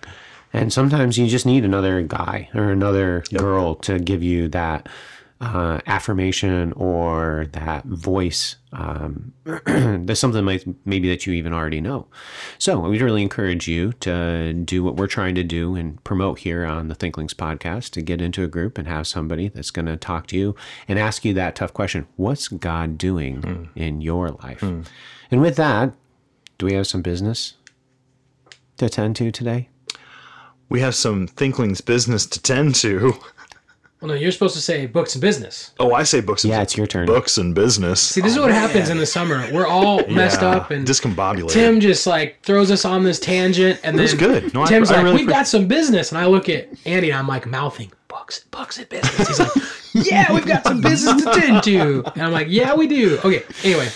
And 0.52 0.72
sometimes 0.72 1.16
you 1.16 1.26
just 1.28 1.46
need 1.46 1.64
another 1.64 2.02
guy 2.02 2.50
or 2.54 2.70
another 2.70 3.24
girl 3.34 3.74
to 3.76 3.98
give 3.98 4.22
you 4.22 4.48
that 4.48 4.88
uh, 5.42 5.80
affirmation 5.86 6.72
or 6.74 7.48
that 7.52 7.84
voice. 7.84 8.56
Um, 8.72 9.32
there's 9.66 10.20
something 10.20 10.46
like 10.46 10.64
maybe 10.84 11.08
that 11.08 11.26
you 11.26 11.32
even 11.32 11.52
already 11.52 11.80
know. 11.80 12.06
So 12.58 12.78
we'd 12.78 13.02
really 13.02 13.22
encourage 13.22 13.66
you 13.66 13.92
to 13.94 14.52
do 14.52 14.84
what 14.84 14.94
we're 14.94 15.08
trying 15.08 15.34
to 15.34 15.42
do 15.42 15.74
and 15.74 16.02
promote 16.04 16.38
here 16.38 16.64
on 16.64 16.86
the 16.86 16.94
Thinklings 16.94 17.34
podcast 17.34 17.90
to 17.90 18.02
get 18.02 18.22
into 18.22 18.44
a 18.44 18.46
group 18.46 18.78
and 18.78 18.86
have 18.86 19.08
somebody 19.08 19.48
that's 19.48 19.72
going 19.72 19.86
to 19.86 19.96
talk 19.96 20.28
to 20.28 20.38
you 20.38 20.54
and 20.86 20.96
ask 20.96 21.24
you 21.24 21.34
that 21.34 21.56
tough 21.56 21.74
question 21.74 22.06
What's 22.14 22.46
God 22.46 22.96
doing 22.96 23.68
in 23.74 24.00
your 24.00 24.30
life? 24.30 24.62
And 24.62 25.40
with 25.40 25.56
that, 25.56 25.92
do 26.56 26.66
we 26.66 26.74
have 26.74 26.86
some 26.86 27.02
business 27.02 27.54
to 28.76 28.86
attend 28.86 29.16
to 29.16 29.32
today? 29.32 29.70
We 30.68 30.80
have 30.80 30.94
some 30.94 31.26
Thinklings 31.26 31.80
business 31.80 32.26
to 32.26 32.40
tend 32.40 32.76
to. 32.76 33.14
Well, 34.02 34.08
no, 34.08 34.14
you're 34.14 34.32
supposed 34.32 34.56
to 34.56 34.60
say 34.60 34.86
books 34.86 35.14
and 35.14 35.22
business. 35.22 35.70
Oh, 35.78 35.92
I 35.94 36.02
say 36.02 36.20
books. 36.20 36.42
And, 36.42 36.52
Yeah, 36.52 36.60
it's 36.62 36.76
your 36.76 36.88
turn. 36.88 37.06
Books 37.06 37.38
and 37.38 37.54
business. 37.54 38.00
See, 38.00 38.20
this 38.20 38.32
is 38.32 38.38
oh, 38.38 38.42
what 38.42 38.50
happens 38.50 38.90
in 38.90 38.98
the 38.98 39.06
summer. 39.06 39.48
We're 39.52 39.66
all 39.68 40.04
messed 40.08 40.42
Yeah, 40.42 40.48
up, 40.56 40.72
and 40.72 40.84
discombobulated. 40.84 41.52
Tim 41.52 41.78
just 41.78 42.04
like 42.04 42.42
throws 42.42 42.72
us 42.72 42.84
on 42.84 43.04
this 43.04 43.20
tangent, 43.20 43.78
and 43.84 43.96
was 43.96 44.10
then 44.16 44.18
good. 44.42 44.54
No, 44.54 44.62
I- 44.62 44.66
Tim's 44.66 44.90
I 44.90 44.96
like, 44.96 45.04
really 45.04 45.16
"We've 45.18 45.28
got 45.28 45.46
some 45.46 45.68
business," 45.68 46.10
and 46.10 46.18
I 46.18 46.26
look 46.26 46.48
at 46.48 46.68
Andy, 46.84 47.10
and 47.10 47.18
I'm 47.20 47.28
like 47.28 47.46
mouthing 47.46 47.92
books, 48.08 48.40
books 48.50 48.76
and 48.78 48.88
business. 48.88 49.28
He's 49.28 49.38
like, 49.38 49.50
"Yeah, 50.10 50.32
we've 50.32 50.46
got 50.46 50.64
some 50.64 50.80
business 50.80 51.22
to 51.24 51.30
tend 51.40 51.62
to," 51.62 52.02
and 52.14 52.22
I'm 52.22 52.32
like, 52.32 52.48
"Yeah, 52.50 52.74
we 52.74 52.88
do." 52.88 53.18
Okay, 53.24 53.44
anyway, 53.62 53.88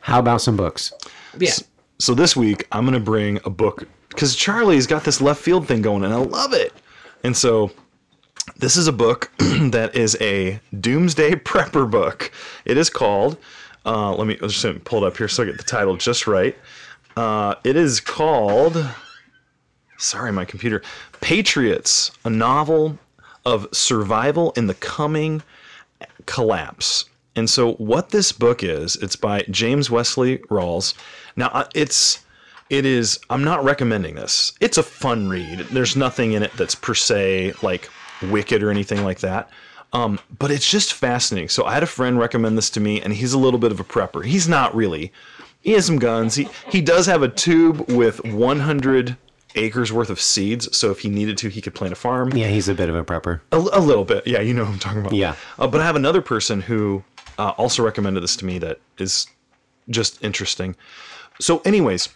How 0.00 0.18
about 0.18 0.42
some 0.42 0.58
books? 0.58 0.92
yeah, 1.38 1.52
So 1.98 2.14
this 2.14 2.36
week 2.36 2.66
I'm 2.70 2.84
gonna 2.84 3.00
bring 3.00 3.40
a 3.46 3.50
book 3.50 3.88
because 4.10 4.36
Charlie's 4.36 4.86
got 4.86 5.04
this 5.04 5.22
left 5.22 5.40
field 5.40 5.66
thing 5.66 5.80
going, 5.80 6.04
and 6.04 6.12
I 6.12 6.18
love 6.18 6.52
it. 6.52 6.74
And 7.24 7.34
so 7.34 7.70
this 8.56 8.76
is 8.76 8.86
a 8.86 8.92
book 8.92 9.30
that 9.38 9.92
is 9.94 10.16
a 10.20 10.60
doomsday 10.80 11.32
prepper 11.34 11.90
book. 11.90 12.30
It 12.64 12.76
is 12.76 12.90
called. 12.90 13.38
Uh, 13.86 14.14
let 14.14 14.26
me 14.26 14.36
just 14.36 14.84
pull 14.84 15.04
it 15.04 15.06
up 15.06 15.16
here 15.16 15.28
so 15.28 15.42
I 15.42 15.46
get 15.46 15.58
the 15.58 15.64
title 15.64 15.96
just 15.96 16.26
right. 16.26 16.56
Uh, 17.16 17.54
it 17.64 17.76
is 17.76 18.00
called. 18.00 18.88
Sorry, 19.98 20.32
my 20.32 20.44
computer. 20.44 20.82
Patriots, 21.20 22.10
a 22.24 22.30
novel 22.30 22.98
of 23.44 23.68
survival 23.72 24.52
in 24.56 24.66
the 24.66 24.74
coming 24.74 25.42
collapse. 26.26 27.04
And 27.36 27.48
so, 27.50 27.72
what 27.74 28.10
this 28.10 28.32
book 28.32 28.62
is, 28.62 28.96
it's 28.96 29.16
by 29.16 29.42
James 29.50 29.90
Wesley 29.90 30.38
Rawles. 30.50 30.94
Now, 31.36 31.48
uh, 31.48 31.64
it's 31.74 32.20
it 32.70 32.86
is. 32.86 33.18
I'm 33.28 33.44
not 33.44 33.64
recommending 33.64 34.14
this. 34.14 34.52
It's 34.60 34.78
a 34.78 34.82
fun 34.82 35.28
read. 35.28 35.60
There's 35.70 35.96
nothing 35.96 36.32
in 36.32 36.42
it 36.42 36.52
that's 36.56 36.74
per 36.74 36.94
se 36.94 37.54
like 37.62 37.90
wicked 38.22 38.62
or 38.62 38.70
anything 38.70 39.04
like 39.04 39.20
that. 39.20 39.50
Um, 39.92 40.18
but 40.38 40.50
it's 40.50 40.68
just 40.68 40.94
fascinating. 40.94 41.48
So 41.48 41.64
I 41.64 41.74
had 41.74 41.82
a 41.82 41.86
friend 41.86 42.18
recommend 42.18 42.58
this 42.58 42.68
to 42.70 42.80
me, 42.80 43.00
and 43.00 43.12
he's 43.12 43.32
a 43.32 43.38
little 43.38 43.60
bit 43.60 43.70
of 43.70 43.78
a 43.78 43.84
prepper. 43.84 44.24
He's 44.24 44.48
not 44.48 44.74
really. 44.74 45.12
He 45.60 45.72
has 45.72 45.86
some 45.86 45.98
guns. 45.98 46.34
He 46.34 46.48
he 46.70 46.80
does 46.82 47.06
have 47.06 47.22
a 47.22 47.28
tube 47.28 47.88
with 47.90 48.22
100 48.24 49.16
acres 49.54 49.92
worth 49.92 50.10
of 50.10 50.20
seeds. 50.20 50.76
So 50.76 50.90
if 50.90 51.00
he 51.00 51.08
needed 51.08 51.38
to, 51.38 51.48
he 51.48 51.60
could 51.60 51.74
plant 51.74 51.92
a 51.92 51.96
farm. 51.96 52.36
Yeah, 52.36 52.48
he's 52.48 52.68
a 52.68 52.74
bit 52.74 52.88
of 52.88 52.96
a 52.96 53.04
prepper. 53.04 53.40
A, 53.52 53.56
a 53.56 53.80
little 53.80 54.04
bit. 54.04 54.26
Yeah, 54.26 54.40
you 54.40 54.52
know 54.52 54.64
what 54.64 54.72
I'm 54.72 54.78
talking 54.78 55.00
about. 55.00 55.12
Yeah. 55.12 55.36
Uh, 55.58 55.68
but 55.68 55.80
I 55.80 55.84
have 55.84 55.96
another 55.96 56.20
person 56.20 56.60
who 56.60 57.02
uh, 57.38 57.50
also 57.50 57.84
recommended 57.84 58.22
this 58.22 58.36
to 58.36 58.44
me 58.44 58.58
that 58.58 58.80
is 58.98 59.26
just 59.90 60.22
interesting. 60.24 60.76
So, 61.40 61.60
anyways, 61.64 62.08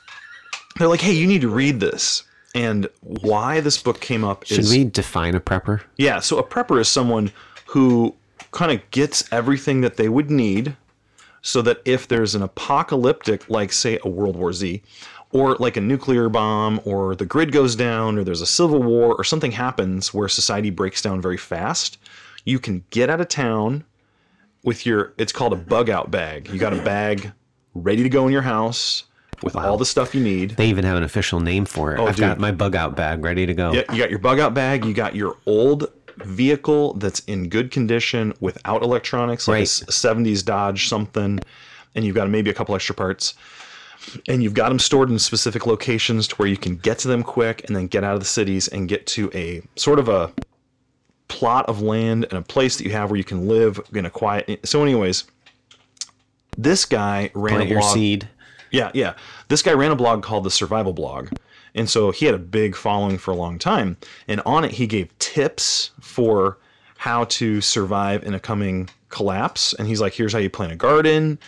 they're 0.79 0.89
like, 0.89 1.01
hey, 1.01 1.13
you 1.13 1.27
need 1.27 1.41
to 1.43 1.49
read 1.49 1.81
this. 1.81 2.23
And 2.55 2.89
why 3.01 3.61
this 3.61 3.81
book 3.81 4.01
came 4.01 4.25
up 4.25 4.45
Should 4.47 4.61
is 4.61 4.71
we 4.71 4.85
define 4.85 5.35
a 5.35 5.41
prepper? 5.41 5.83
yeah, 5.97 6.19
so 6.21 6.39
a 6.39 6.43
prepper 6.43 6.81
is 6.81 6.89
someone 6.89 7.31
who 7.67 8.15
kind 8.53 8.73
of 8.73 8.91
gets 8.91 9.31
everything 9.33 9.83
that 9.83 9.97
they 9.97 10.09
would 10.09 10.31
need 10.31 10.77
so 11.43 11.63
that 11.63 11.81
if 11.85 12.09
there's 12.09 12.35
an 12.35 12.43
apocalyptic, 12.43 13.49
like, 13.49 13.73
say, 13.73 13.99
a 14.03 14.09
World 14.09 14.37
War 14.37 14.53
Z, 14.53 14.83
or 15.31 15.57
like 15.57 15.77
a 15.77 15.81
nuclear 15.81 16.29
bomb, 16.29 16.81
or 16.85 17.15
the 17.15 17.27
grid 17.27 17.53
goes 17.53 17.77
down, 17.77 18.19
or 18.19 18.25
there's 18.25 18.41
a 18.41 18.47
civil 18.47 18.83
war, 18.83 19.15
or 19.15 19.25
something 19.25 19.53
happens 19.53 20.13
where 20.15 20.29
society 20.29 20.71
breaks 20.71 21.03
down 21.03 21.21
very 21.21 21.37
fast, 21.37 21.99
you 22.45 22.59
can 22.59 22.83
get 22.91 23.11
out 23.11 23.21
of 23.21 23.29
town 23.29 23.85
with 24.65 24.87
your, 24.87 25.13
it's 25.19 25.33
called 25.33 25.53
a 25.53 25.57
bug 25.57 25.91
out 25.91 26.11
bag. 26.11 26.49
You 26.49 26.59
got 26.59 26.73
a 26.73 26.83
bag 26.83 27.33
ready 27.75 28.03
to 28.03 28.09
go 28.09 28.27
in 28.27 28.33
your 28.33 28.43
house 28.43 29.05
with 29.43 29.57
all 29.57 29.77
the 29.77 29.87
stuff 29.87 30.15
you 30.15 30.21
need. 30.23 30.51
They 30.53 30.69
even 30.69 30.85
have 30.85 30.97
an 30.97 31.03
official 31.05 31.41
name 31.41 31.65
for 31.65 31.95
it. 31.95 32.01
Oh, 32.01 32.07
I've 32.07 32.17
dude. 32.17 32.23
got 32.27 32.39
my 32.39 32.51
bug 32.53 32.75
out 32.75 32.97
bag 32.97 33.25
ready 33.25 33.47
to 33.47 33.55
go. 33.55 33.73
Yeah, 33.73 33.83
you 33.93 33.99
got 33.99 34.11
your 34.11 34.19
bug 34.19 34.39
out 34.41 34.55
bag. 34.55 34.85
You 34.85 34.93
got 34.95 35.15
your 35.15 35.37
old 35.47 35.87
vehicle 36.25 36.95
that's 36.95 37.21
in 37.21 37.49
good 37.49 37.71
condition 37.71 38.35
without 38.41 38.83
electronics, 38.83 39.47
like 39.47 39.55
a 39.55 39.59
Right. 39.61 39.63
s- 39.63 39.85
70s 39.89 40.43
Dodge 40.43 40.89
something, 40.89 41.39
and 41.95 42.05
you've 42.05 42.17
got 42.17 42.29
maybe 42.29 42.51
a 42.51 42.55
couple 42.55 42.75
extra 42.75 42.95
parts. 42.95 43.35
And 44.27 44.43
you've 44.43 44.55
got 44.55 44.71
them 44.71 44.79
stored 44.79 45.11
in 45.11 45.19
specific 45.19 45.67
locations 45.67 46.27
to 46.29 46.35
where 46.37 46.49
you 46.49 46.57
can 46.57 46.77
get 46.77 46.99
to 47.01 47.09
them 47.09 47.23
quick 47.23 47.63
and 47.67 47.77
then 47.77 47.87
get 47.89 48.05
out 48.05 48.15
of 48.15 48.21
the 48.21 48.27
cities 48.27 48.67
and 48.69 48.89
get 48.89 49.07
to 49.09 49.31
a 49.35 49.61
sort 49.77 49.99
of 49.99 50.09
a 50.09 50.33
plot 51.29 51.67
of 51.69 51.83
land 51.83 52.25
and 52.31 52.33
a 52.39 52.43
place 52.43 52.77
that 52.79 52.85
you 52.85 52.91
have 52.91 53.11
where 53.11 53.19
you 53.19 53.25
can 53.25 53.47
live 53.47 53.79
in 53.93 54.07
a 54.07 54.11
quiet. 54.11 54.61
So, 54.67 54.83
anyways, 54.83 55.25
this 56.57 56.85
guy 56.85 57.31
ran 57.35 57.57
Plant 57.57 57.71
a 57.71 57.75
your 57.75 57.83
seed. 57.83 58.29
Yeah, 58.71 58.91
yeah. 58.95 59.15
This 59.49 59.63
guy 59.63 59.73
ran 59.73 59.91
a 59.91 59.97
blog 59.97 60.23
called 60.23 60.45
the 60.45 60.51
Survival 60.51 60.93
Blog. 60.93 61.31
And 61.75 61.89
so 61.89 62.11
he 62.11 62.27
had 62.27 62.35
a 62.35 62.39
big 62.39 62.75
following 62.75 63.19
for 63.19 63.31
a 63.31 63.35
long 63.35 63.59
time. 63.59 63.97
And 64.27 64.41
on 64.47 64.65
it, 64.65 64.73
he 64.73 64.87
gave 64.87 65.17
tips 65.19 65.91
for 66.01 66.59
how 66.97 67.25
to 67.25 67.61
survive 67.61 68.25
in 68.25 68.35
a 68.35 68.41
coming 68.41 68.89
collapse. 69.11 69.75
And 69.75 69.87
he's 69.87 70.01
like, 70.01 70.15
here's 70.15 70.33
how 70.33 70.39
you 70.39 70.51
plant 70.51 70.73
a 70.73 70.77
garden. 70.77 71.39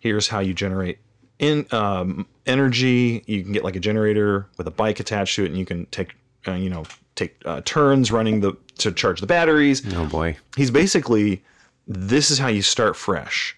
Here's 0.00 0.28
how 0.28 0.40
you 0.40 0.54
generate 0.54 0.98
in 1.38 1.66
um, 1.72 2.26
energy. 2.46 3.24
You 3.26 3.42
can 3.42 3.52
get 3.52 3.64
like 3.64 3.76
a 3.76 3.80
generator 3.80 4.46
with 4.58 4.66
a 4.66 4.70
bike 4.70 5.00
attached 5.00 5.36
to 5.36 5.44
it, 5.44 5.48
and 5.48 5.58
you 5.58 5.64
can 5.64 5.86
take, 5.86 6.14
uh, 6.46 6.52
you 6.52 6.70
know, 6.70 6.84
take 7.14 7.36
uh, 7.44 7.60
turns 7.64 8.10
running 8.12 8.40
the 8.40 8.56
to 8.78 8.90
charge 8.90 9.20
the 9.20 9.26
batteries 9.26 9.82
Oh 9.94 10.06
boy. 10.06 10.36
he's 10.56 10.70
basically 10.70 11.42
this 11.86 12.30
is 12.30 12.38
how 12.38 12.48
you 12.48 12.62
start 12.62 12.96
fresh. 12.96 13.56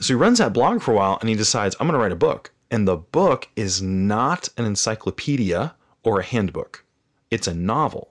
So 0.00 0.08
he 0.08 0.14
runs 0.14 0.38
that 0.38 0.52
blog 0.52 0.82
for 0.82 0.92
a 0.92 0.96
while 0.96 1.18
and 1.20 1.28
he 1.28 1.34
decides 1.34 1.76
I'm 1.78 1.86
going 1.86 1.94
to 1.94 2.02
write 2.02 2.12
a 2.12 2.16
book. 2.16 2.52
And 2.70 2.88
the 2.88 2.96
book 2.96 3.48
is 3.56 3.80
not 3.80 4.48
an 4.56 4.64
encyclopedia 4.64 5.74
or 6.02 6.20
a 6.20 6.24
handbook. 6.24 6.84
It's 7.30 7.46
a 7.46 7.54
novel. 7.54 8.10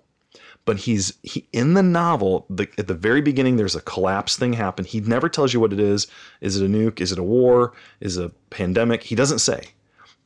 But 0.66 0.78
he's 0.78 1.14
he 1.24 1.46
in 1.52 1.74
the 1.74 1.84
novel, 1.84 2.46
the, 2.50 2.70
at 2.78 2.88
the 2.88 2.94
very 2.94 3.22
beginning 3.22 3.58
there's 3.58 3.76
a 3.76 3.82
collapse 3.82 4.38
thing 4.38 4.54
happen. 4.54 4.86
He 4.86 5.02
never 5.02 5.28
tells 5.28 5.54
you 5.54 5.60
what 5.60 5.74
it 5.74 5.80
is. 5.80 6.08
Is 6.40 6.60
it 6.60 6.66
a 6.66 6.70
nuke? 6.70 7.02
Is 7.02 7.12
it 7.12 7.20
a 7.20 7.24
war? 7.24 7.74
Is 8.00 8.18
it 8.18 8.26
a 8.26 8.30
pandemic? 8.50 9.04
He 9.04 9.16
doesn't 9.16 9.40
say. 9.40 9.70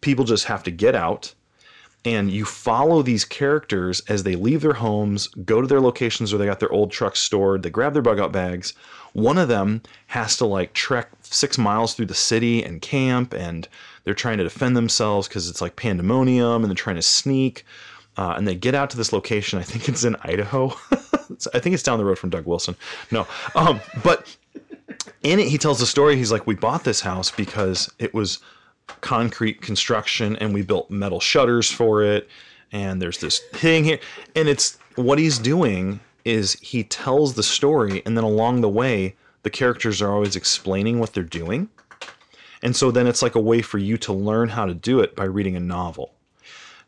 People 0.01 0.25
just 0.25 0.45
have 0.45 0.61
to 0.63 0.71
get 0.71 0.93
out 0.93 1.33
and 2.05 2.31
you 2.31 2.45
follow 2.45 3.01
these 3.01 3.25
characters 3.25 4.01
as 4.07 4.23
they 4.23 4.35
leave 4.35 4.61
their 4.61 4.73
homes, 4.73 5.27
go 5.27 5.61
to 5.61 5.67
their 5.67 5.81
locations 5.81 6.31
where 6.31 6.39
they 6.39 6.45
got 6.45 6.59
their 6.59 6.71
old 6.71 6.91
trucks 6.91 7.19
stored, 7.19 7.63
they 7.63 7.69
grab 7.69 7.93
their 7.93 8.01
bug 8.01 8.19
out 8.19 8.31
bags. 8.31 8.73
One 9.13 9.37
of 9.37 9.47
them 9.47 9.81
has 10.07 10.37
to 10.37 10.45
like 10.45 10.73
trek 10.73 11.09
six 11.21 11.57
miles 11.57 11.93
through 11.93 12.05
the 12.05 12.13
city 12.13 12.63
and 12.63 12.81
camp, 12.81 13.33
and 13.33 13.67
they're 14.03 14.13
trying 14.13 14.37
to 14.37 14.43
defend 14.43 14.77
themselves 14.77 15.27
because 15.27 15.49
it's 15.49 15.61
like 15.61 15.75
pandemonium, 15.75 16.63
and 16.63 16.69
they're 16.69 16.75
trying 16.75 16.97
to 16.97 17.01
sneak. 17.01 17.65
Uh, 18.15 18.33
and 18.35 18.47
they 18.47 18.55
get 18.55 18.73
out 18.73 18.89
to 18.89 18.97
this 18.97 19.13
location. 19.13 19.59
I 19.59 19.63
think 19.63 19.89
it's 19.89 20.03
in 20.03 20.15
Idaho. 20.21 20.73
I 21.53 21.59
think 21.59 21.73
it's 21.73 21.83
down 21.83 21.99
the 21.99 22.05
road 22.05 22.17
from 22.17 22.29
Doug 22.29 22.45
Wilson. 22.45 22.75
No, 23.11 23.27
um, 23.55 23.79
but 24.03 24.35
in 25.23 25.39
it, 25.39 25.47
he 25.47 25.57
tells 25.57 25.79
the 25.79 25.85
story. 25.85 26.15
He's 26.15 26.31
like, 26.31 26.47
"We 26.47 26.55
bought 26.55 26.83
this 26.83 27.01
house 27.01 27.31
because 27.31 27.91
it 27.99 28.13
was 28.13 28.39
concrete 29.01 29.61
construction, 29.61 30.35
and 30.37 30.53
we 30.53 30.61
built 30.61 30.89
metal 30.89 31.19
shutters 31.19 31.69
for 31.71 32.03
it. 32.03 32.29
And 32.71 33.01
there's 33.01 33.19
this 33.19 33.39
thing 33.53 33.85
here, 33.85 33.99
and 34.35 34.49
it's 34.49 34.77
what 34.95 35.19
he's 35.19 35.39
doing 35.39 35.99
is 36.25 36.53
he 36.61 36.83
tells 36.83 37.35
the 37.35 37.43
story, 37.43 38.01
and 38.05 38.17
then 38.17 38.25
along 38.25 38.61
the 38.61 38.69
way, 38.69 39.15
the 39.43 39.49
characters 39.49 40.01
are 40.01 40.11
always 40.11 40.35
explaining 40.35 40.99
what 40.99 41.13
they're 41.13 41.23
doing, 41.23 41.69
and 42.61 42.75
so 42.75 42.91
then 42.91 43.07
it's 43.07 43.21
like 43.21 43.35
a 43.35 43.39
way 43.39 43.61
for 43.61 43.77
you 43.77 43.97
to 43.99 44.11
learn 44.11 44.49
how 44.49 44.65
to 44.65 44.73
do 44.73 44.99
it 44.99 45.15
by 45.15 45.23
reading 45.23 45.55
a 45.55 45.61
novel. 45.61 46.13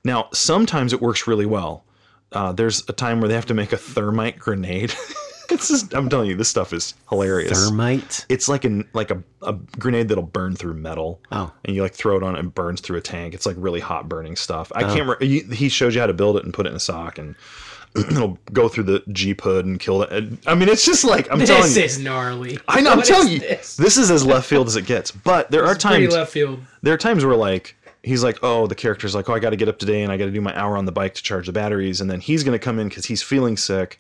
Now, 0.04 0.28
sometimes 0.34 0.92
it 0.92 1.02
works 1.02 1.28
really 1.28 1.46
well. 1.46 1.84
Uh, 2.32 2.52
there's 2.52 2.88
a 2.90 2.94
time 2.94 3.20
where 3.20 3.28
they 3.28 3.36
have 3.36 3.46
to 3.48 3.54
make 3.54 3.72
a 3.72 3.78
thermite 3.78 4.40
grenade. 4.40 4.94
it's 5.52 5.68
just, 5.68 5.94
I'm 5.94 6.10
telling 6.10 6.30
you, 6.30 6.36
this 6.36 6.50
stuff 6.50 6.74
is 6.74 6.94
hilarious. 7.10 7.52
Thermite. 7.52 8.26
It's 8.30 8.48
like 8.48 8.66
an 8.66 8.88
like 8.94 9.12
a, 9.12 9.24
a 9.42 9.54
grenade 9.54 10.10
that'll 10.10 10.24
burn 10.24 10.56
through 10.56 10.76
metal. 10.76 11.22
Oh. 11.32 11.52
And 11.66 11.76
you 11.76 11.82
like 11.82 11.94
throw 11.94 12.18
it 12.18 12.24
on 12.24 12.36
it 12.36 12.40
and 12.40 12.54
burns 12.54 12.82
through 12.82 12.98
a 12.98 13.02
tank. 13.02 13.34
It's 13.34 13.46
like 13.46 13.56
really 13.60 13.80
hot 13.80 14.10
burning 14.10 14.36
stuff. 14.36 14.72
I 14.76 14.84
oh. 14.84 14.88
can't 14.88 15.02
remember. 15.02 15.24
He 15.24 15.42
he 15.42 15.70
shows 15.70 15.96
you 15.96 16.02
how 16.02 16.08
to 16.08 16.14
build 16.14 16.38
it 16.38 16.46
and 16.46 16.54
put 16.54 16.66
it 16.66 16.70
in 16.70 16.76
a 16.76 16.80
sock 16.80 17.18
and 17.18 17.36
it'll 17.96 18.38
go 18.54 18.70
through 18.70 18.84
the 18.84 19.04
Jeep 19.12 19.42
hood 19.42 19.66
and 19.66 19.80
kill 19.80 20.04
it. 20.04 20.40
I 20.46 20.56
mean, 20.56 20.70
it's 20.70 20.86
just 20.86 21.04
like 21.04 21.32
I'm 21.32 21.40
telling 21.40 21.70
you. 21.70 21.76
This 21.76 21.98
is 21.98 22.00
gnarly. 22.00 22.60
I 22.68 22.82
know. 22.82 22.92
I'm 22.92 23.02
telling 23.02 23.30
you, 23.30 23.40
This? 23.40 23.76
this 23.78 23.98
is 23.98 24.12
as 24.12 24.26
left 24.26 24.48
field 24.48 24.68
as 24.68 24.76
it 24.76 24.86
gets. 24.86 25.12
But 25.12 25.50
there 25.52 25.66
are 25.66 25.74
It's 25.74 25.84
times 25.84 26.14
left 26.14 26.32
field. 26.32 26.60
there 26.82 26.94
are 26.94 26.98
times 26.98 27.26
where 27.26 27.36
like 27.36 27.76
he's 28.04 28.24
like 28.24 28.38
oh 28.44 28.66
the 28.66 28.76
character's 28.76 29.14
like 29.14 29.30
oh 29.30 29.34
i 29.34 29.40
got 29.40 29.50
to 29.50 29.58
get 29.58 29.68
up 29.68 29.78
today 29.78 30.04
and 30.04 30.12
i 30.12 30.16
got 30.16 30.24
to 30.24 30.32
do 30.32 30.40
my 30.40 30.58
hour 30.58 30.78
on 30.78 30.86
the 30.86 30.92
bike 30.92 31.14
to 31.14 31.22
charge 31.22 31.48
the 31.48 31.52
batteries 31.52 32.00
and 32.00 32.10
then 32.10 32.22
he's 32.22 32.46
going 32.46 32.58
to 32.58 32.64
come 32.64 32.80
in 32.80 32.88
because 32.88 33.06
he's 33.06 33.22
feeling 33.22 33.58
sick 33.58 34.00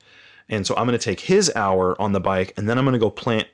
and 0.49 0.65
so 0.65 0.75
i'm 0.75 0.85
going 0.85 0.97
to 0.97 1.03
take 1.03 1.19
his 1.19 1.51
hour 1.55 1.99
on 2.01 2.11
the 2.11 2.19
bike 2.19 2.53
and 2.57 2.69
then 2.69 2.77
i'm 2.77 2.85
going 2.85 2.93
to 2.93 2.99
go 2.99 3.09
plant 3.09 3.47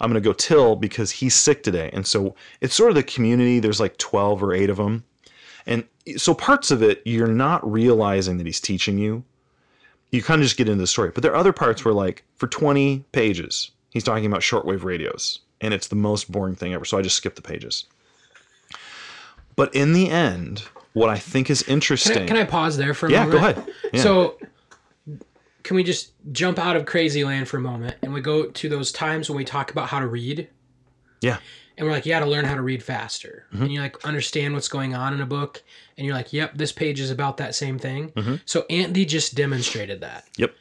i'm 0.00 0.10
going 0.10 0.22
to 0.22 0.26
go 0.26 0.32
till 0.32 0.76
because 0.76 1.10
he's 1.10 1.34
sick 1.34 1.62
today 1.62 1.90
and 1.92 2.06
so 2.06 2.34
it's 2.60 2.74
sort 2.74 2.90
of 2.90 2.94
the 2.94 3.02
community 3.02 3.58
there's 3.58 3.80
like 3.80 3.96
12 3.98 4.42
or 4.42 4.54
8 4.54 4.70
of 4.70 4.76
them 4.76 5.04
and 5.66 5.84
so 6.16 6.34
parts 6.34 6.70
of 6.70 6.82
it 6.82 7.02
you're 7.04 7.26
not 7.26 7.70
realizing 7.70 8.38
that 8.38 8.46
he's 8.46 8.60
teaching 8.60 8.98
you 8.98 9.24
you 10.10 10.22
kind 10.22 10.40
of 10.40 10.44
just 10.44 10.56
get 10.56 10.68
into 10.68 10.80
the 10.80 10.86
story 10.86 11.10
but 11.10 11.22
there 11.22 11.32
are 11.32 11.36
other 11.36 11.52
parts 11.52 11.84
where 11.84 11.94
like 11.94 12.24
for 12.36 12.46
20 12.46 13.04
pages 13.12 13.70
he's 13.90 14.04
talking 14.04 14.26
about 14.26 14.40
shortwave 14.40 14.84
radios 14.84 15.40
and 15.60 15.72
it's 15.72 15.88
the 15.88 15.96
most 15.96 16.30
boring 16.30 16.54
thing 16.54 16.74
ever 16.74 16.84
so 16.84 16.98
i 16.98 17.02
just 17.02 17.16
skip 17.16 17.34
the 17.34 17.42
pages 17.42 17.86
but 19.56 19.74
in 19.74 19.92
the 19.92 20.10
end, 20.10 20.64
what 20.92 21.10
I 21.10 21.18
think 21.18 21.50
is 21.50 21.62
interesting. 21.64 22.14
Can 22.14 22.22
I, 22.22 22.26
can 22.26 22.36
I 22.38 22.44
pause 22.44 22.76
there 22.76 22.94
for 22.94 23.06
a 23.06 23.10
yeah, 23.10 23.24
moment? 23.24 23.40
go 23.40 23.48
ahead. 23.48 23.74
Yeah. 23.92 24.02
So, 24.02 24.38
can 25.62 25.76
we 25.76 25.82
just 25.84 26.12
jump 26.32 26.58
out 26.58 26.76
of 26.76 26.84
crazy 26.86 27.24
land 27.24 27.48
for 27.48 27.56
a 27.56 27.60
moment 27.60 27.96
and 28.02 28.12
we 28.12 28.20
go 28.20 28.46
to 28.46 28.68
those 28.68 28.90
times 28.92 29.28
when 29.28 29.36
we 29.36 29.44
talk 29.44 29.70
about 29.70 29.88
how 29.88 29.98
to 30.00 30.06
read? 30.06 30.48
yeah, 31.20 31.38
And 31.76 31.86
we're 31.86 31.92
like, 31.92 32.04
you 32.04 32.10
got 32.12 32.20
to 32.20 32.26
learn 32.26 32.44
how 32.44 32.54
to 32.56 32.62
read 32.62 32.82
faster. 32.82 33.46
Mm-hmm. 33.52 33.62
And 33.62 33.72
you 33.72 33.80
like 33.80 34.04
understand 34.04 34.54
what's 34.54 34.68
going 34.68 34.94
on 34.94 35.14
in 35.14 35.20
a 35.20 35.26
book. 35.26 35.62
And 35.96 36.04
you're 36.06 36.16
like, 36.16 36.32
yep, 36.32 36.54
this 36.56 36.72
page 36.72 36.98
is 36.98 37.10
about 37.10 37.36
that 37.36 37.54
same 37.54 37.78
thing. 37.78 38.10
Mm-hmm. 38.10 38.34
So 38.44 38.64
Andy 38.68 39.04
just 39.04 39.34
demonstrated 39.36 40.00
that. 40.00 40.26
yep, 40.36 40.54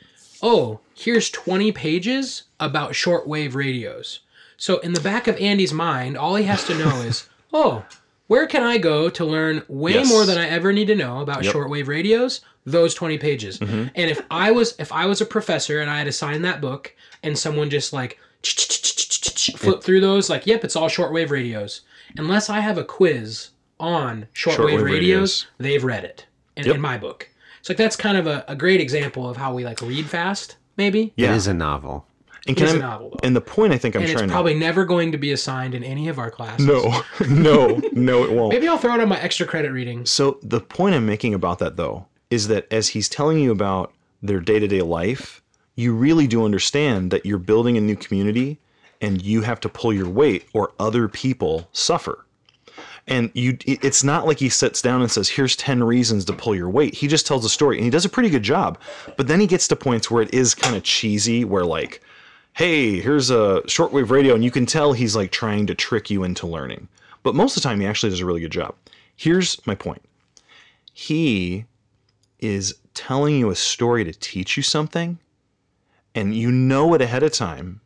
Oh, 0.43 0.79
here's 0.95 1.29
20 1.29 1.71
pages 1.71 2.43
about 2.59 2.91
shortwave 2.91 3.53
radios. 3.55 4.19
So 4.57 4.77
in 4.79 4.93
the 4.93 5.01
back 5.01 5.27
of 5.27 5.35
Andy's 5.37 5.73
mind, 5.73 6.17
all 6.17 6.35
he 6.35 6.43
has 6.45 6.63
to 6.65 6.77
know 6.77 7.01
is, 7.01 7.27
oh, 7.53 7.83
where 8.27 8.45
can 8.47 8.63
I 8.63 8.77
go 8.77 9.09
to 9.09 9.25
learn 9.25 9.63
way 9.67 9.93
Yes. 9.95 10.09
more 10.09 10.25
than 10.25 10.37
I 10.37 10.47
ever 10.47 10.71
need 10.71 10.85
to 10.87 10.95
know 10.95 11.19
about 11.21 11.43
Yep. 11.43 11.53
shortwave 11.55 11.87
radios? 11.87 12.41
Those 12.65 12.93
20 12.93 13.17
pages. 13.17 13.57
Mm-hmm. 13.59 13.87
And 13.95 14.11
if 14.11 14.21
I 14.29 14.51
was 14.51 14.75
if 14.79 14.91
I 14.91 15.05
was 15.07 15.19
a 15.21 15.25
professor 15.25 15.81
and 15.81 15.89
I 15.89 15.97
had 15.97 16.07
assigned 16.07 16.45
that 16.45 16.61
book 16.61 16.95
and 17.23 17.37
someone 17.37 17.69
just 17.69 17.91
like 17.93 18.19
flip 19.55 19.83
through 19.83 20.01
those 20.01 20.29
like, 20.29 20.45
yep, 20.47 20.63
it's 20.63 20.75
all 20.75 20.87
shortwave 20.89 21.29
radios. 21.29 21.81
Unless 22.17 22.49
I 22.49 22.59
have 22.59 22.77
a 22.77 22.83
quiz 22.83 23.49
on 23.79 24.27
shortwave, 24.33 24.55
Shortwave 24.57 24.83
radios, 24.83 24.91
radios. 24.91 25.47
they've 25.57 25.83
read 25.83 26.03
it 26.03 26.25
in, 26.55 26.65
Yep. 26.65 26.75
in 26.75 26.81
my 26.81 26.97
book. 26.97 27.29
So 27.61 27.73
like 27.73 27.77
that's 27.77 27.95
kind 27.95 28.17
of 28.17 28.27
a, 28.27 28.43
a 28.47 28.55
great 28.55 28.81
example 28.81 29.29
of 29.29 29.37
how 29.37 29.53
we 29.53 29.63
like 29.63 29.81
read 29.81 30.05
fast, 30.05 30.57
maybe. 30.77 31.13
yeah. 31.15 31.31
It 31.33 31.37
is 31.37 31.47
a 31.47 31.53
novel. 31.53 32.05
and 32.47 32.57
It 32.57 32.63
is 32.63 32.73
I- 32.73 32.77
a 32.77 32.79
novel. 32.79 33.19
And 33.23 33.35
the 33.35 33.41
point 33.41 33.73
I 33.73 33.77
think 33.77 33.95
I'm 33.95 34.01
and 34.01 34.11
it's 34.11 34.19
trying 34.19 34.29
probably 34.29 34.53
never 34.55 34.85
going 34.85 35.11
to 35.13 35.17
be 35.17 35.31
assigned 35.31 35.73
in 35.73 35.83
any 35.83 36.07
of 36.09 36.19
our 36.19 36.29
classes. 36.29 36.65
No, 36.65 37.01
no, 37.29 37.81
no, 37.93 38.23
it 38.23 38.31
won't. 38.35 38.53
Maybe 38.53 38.67
I'll 38.67 38.77
throw 38.77 38.93
it 38.95 38.99
on 39.01 39.09
my 39.09 39.19
extra 39.19 39.45
credit 39.47 39.71
reading. 39.71 40.05
So 40.05 40.37
the 40.43 40.59
point 40.59 40.93
I'm 40.95 41.05
making 41.05 41.33
about 41.33 41.59
that 41.59 41.75
though 41.77 42.05
is 42.31 42.47
that 42.47 42.65
as 42.71 42.89
he's 42.89 43.07
telling 43.07 43.37
you 43.37 43.51
about 43.51 43.93
their 44.23 44.39
day-to-day 44.39 44.81
life, 44.81 45.43
you 45.75 45.93
really 45.93 46.25
do 46.25 46.43
understand 46.43 47.11
that 47.11 47.25
you're 47.25 47.37
building 47.37 47.77
a 47.77 47.81
new 47.81 47.95
community 47.95 48.59
and 49.01 49.21
you 49.21 49.41
have 49.41 49.59
to 49.59 49.69
pull 49.69 49.93
your 49.93 50.09
weight 50.09 50.47
or 50.53 50.73
other 50.79 51.07
people 51.07 51.69
suffer. 51.71 52.25
And 53.07 53.29
you 53.33 53.57
it's 53.65 54.03
not 54.03 54.25
like 54.25 54.39
he 54.39 54.49
sits 54.49 54.81
down 54.81 55.01
and 55.01 55.11
says, 55.11 55.27
"Here's 55.27 55.55
10 55.55 55.83
reasons 55.83 56.25
to 56.25 56.33
pull 56.33 56.55
your 56.55 56.69
weight." 56.69 56.95
He 56.95 57.07
just 57.07 57.25
tells 57.27 57.43
a 57.43 57.49
story 57.49 57.77
and 57.77 57.83
he 57.83 57.89
does 57.89 58.05
a 58.05 58.09
pretty 58.09 58.29
good 58.29 58.43
job. 58.43 58.79
But 59.17 59.27
then 59.27 59.39
he 59.39 59.47
gets 59.47 59.67
to 59.69 59.75
points 59.75 60.09
where 60.09 60.23
it 60.23 60.33
is 60.33 60.55
kind 60.55 60.75
of 60.75 60.83
cheesy 60.83 61.43
where 61.43 61.65
like 61.65 62.01
hey, 62.53 62.99
here's 62.99 63.29
a 63.29 63.61
shortwave 63.65 64.09
radio, 64.09 64.35
and 64.35 64.43
you 64.43 64.51
can 64.51 64.65
tell 64.65 64.93
he's 64.93 65.15
like 65.15 65.31
trying 65.31 65.65
to 65.67 65.75
trick 65.75 66.09
you 66.09 66.23
into 66.23 66.47
learning. 66.47 66.87
But 67.23 67.35
most 67.35 67.55
of 67.55 67.63
the 67.63 67.69
time, 67.69 67.79
he 67.79 67.87
actually 67.87 68.09
does 68.09 68.19
a 68.19 68.25
really 68.25 68.41
good 68.41 68.51
job. 68.51 68.75
Here's 69.15 69.65
my 69.65 69.75
point 69.75 70.01
he 70.93 71.65
is 72.41 72.75
telling 72.93 73.37
you 73.37 73.49
a 73.49 73.55
story 73.55 74.03
to 74.03 74.11
teach 74.11 74.57
you 74.57 74.63
something, 74.63 75.19
and 76.13 76.35
you 76.35 76.51
know 76.51 76.93
it 76.93 77.01
ahead 77.01 77.23
of 77.23 77.31
time. 77.31 77.79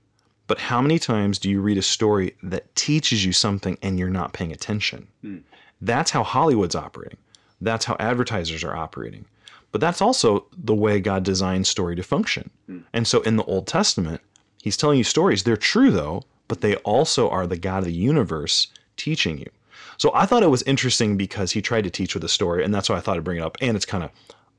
But 0.47 0.59
how 0.59 0.81
many 0.81 0.99
times 0.99 1.39
do 1.39 1.49
you 1.49 1.61
read 1.61 1.77
a 1.77 1.83
story 1.83 2.35
that 2.43 2.73
teaches 2.75 3.25
you 3.25 3.33
something 3.33 3.77
and 3.81 3.99
you're 3.99 4.09
not 4.09 4.33
paying 4.33 4.51
attention? 4.51 5.07
Hmm. 5.21 5.37
That's 5.81 6.11
how 6.11 6.23
Hollywood's 6.23 6.75
operating. 6.75 7.17
That's 7.61 7.85
how 7.85 7.95
advertisers 7.99 8.63
are 8.63 8.75
operating. 8.75 9.25
But 9.71 9.81
that's 9.81 10.01
also 10.01 10.45
the 10.55 10.75
way 10.75 10.99
God 10.99 11.23
designed 11.23 11.67
story 11.67 11.95
to 11.95 12.03
function. 12.03 12.49
Hmm. 12.67 12.79
And 12.93 13.07
so 13.07 13.21
in 13.21 13.35
the 13.35 13.43
Old 13.43 13.67
Testament, 13.67 14.21
he's 14.61 14.77
telling 14.77 14.97
you 14.97 15.03
stories. 15.03 15.43
They're 15.43 15.57
true 15.57 15.91
though, 15.91 16.23
but 16.47 16.61
they 16.61 16.75
also 16.77 17.29
are 17.29 17.47
the 17.47 17.57
God 17.57 17.79
of 17.79 17.85
the 17.85 17.93
universe 17.93 18.67
teaching 18.97 19.39
you. 19.39 19.49
So 19.97 20.11
I 20.13 20.25
thought 20.25 20.43
it 20.43 20.49
was 20.49 20.63
interesting 20.63 21.17
because 21.17 21.51
he 21.51 21.61
tried 21.61 21.85
to 21.85 21.89
teach 21.89 22.13
with 22.13 22.23
a 22.23 22.29
story, 22.29 22.63
and 22.63 22.73
that's 22.73 22.89
why 22.89 22.97
I 22.97 22.99
thought 22.99 23.17
I'd 23.17 23.23
bring 23.23 23.37
it 23.37 23.43
up. 23.43 23.57
And 23.61 23.75
it's 23.75 23.85
kind 23.85 24.03
of 24.03 24.11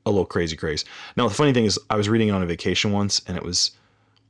a 0.07 0.11
little 0.11 0.25
crazy 0.25 0.55
craze. 0.55 0.85
Now 1.15 1.27
the 1.27 1.33
funny 1.33 1.53
thing 1.53 1.65
is 1.65 1.79
I 1.89 1.95
was 1.95 2.09
reading 2.09 2.29
it 2.29 2.31
on 2.31 2.43
a 2.43 2.45
vacation 2.45 2.91
once 2.91 3.21
and 3.27 3.37
it 3.37 3.43
was 3.43 3.71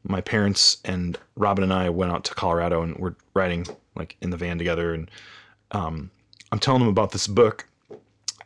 my 0.03 0.21
parents 0.21 0.77
and 0.85 1.17
Robin 1.35 1.63
and 1.63 1.73
I 1.73 1.89
went 1.89 2.11
out 2.11 2.23
to 2.25 2.35
Colorado 2.35 2.81
and 2.81 2.95
we're 2.97 3.15
riding 3.33 3.65
like 3.95 4.15
in 4.21 4.29
the 4.29 4.37
van 4.37 4.57
together 4.57 4.93
and 4.93 5.09
um, 5.71 6.11
I'm 6.51 6.59
telling 6.59 6.79
them 6.81 6.89
about 6.89 7.11
this 7.11 7.27
book 7.27 7.67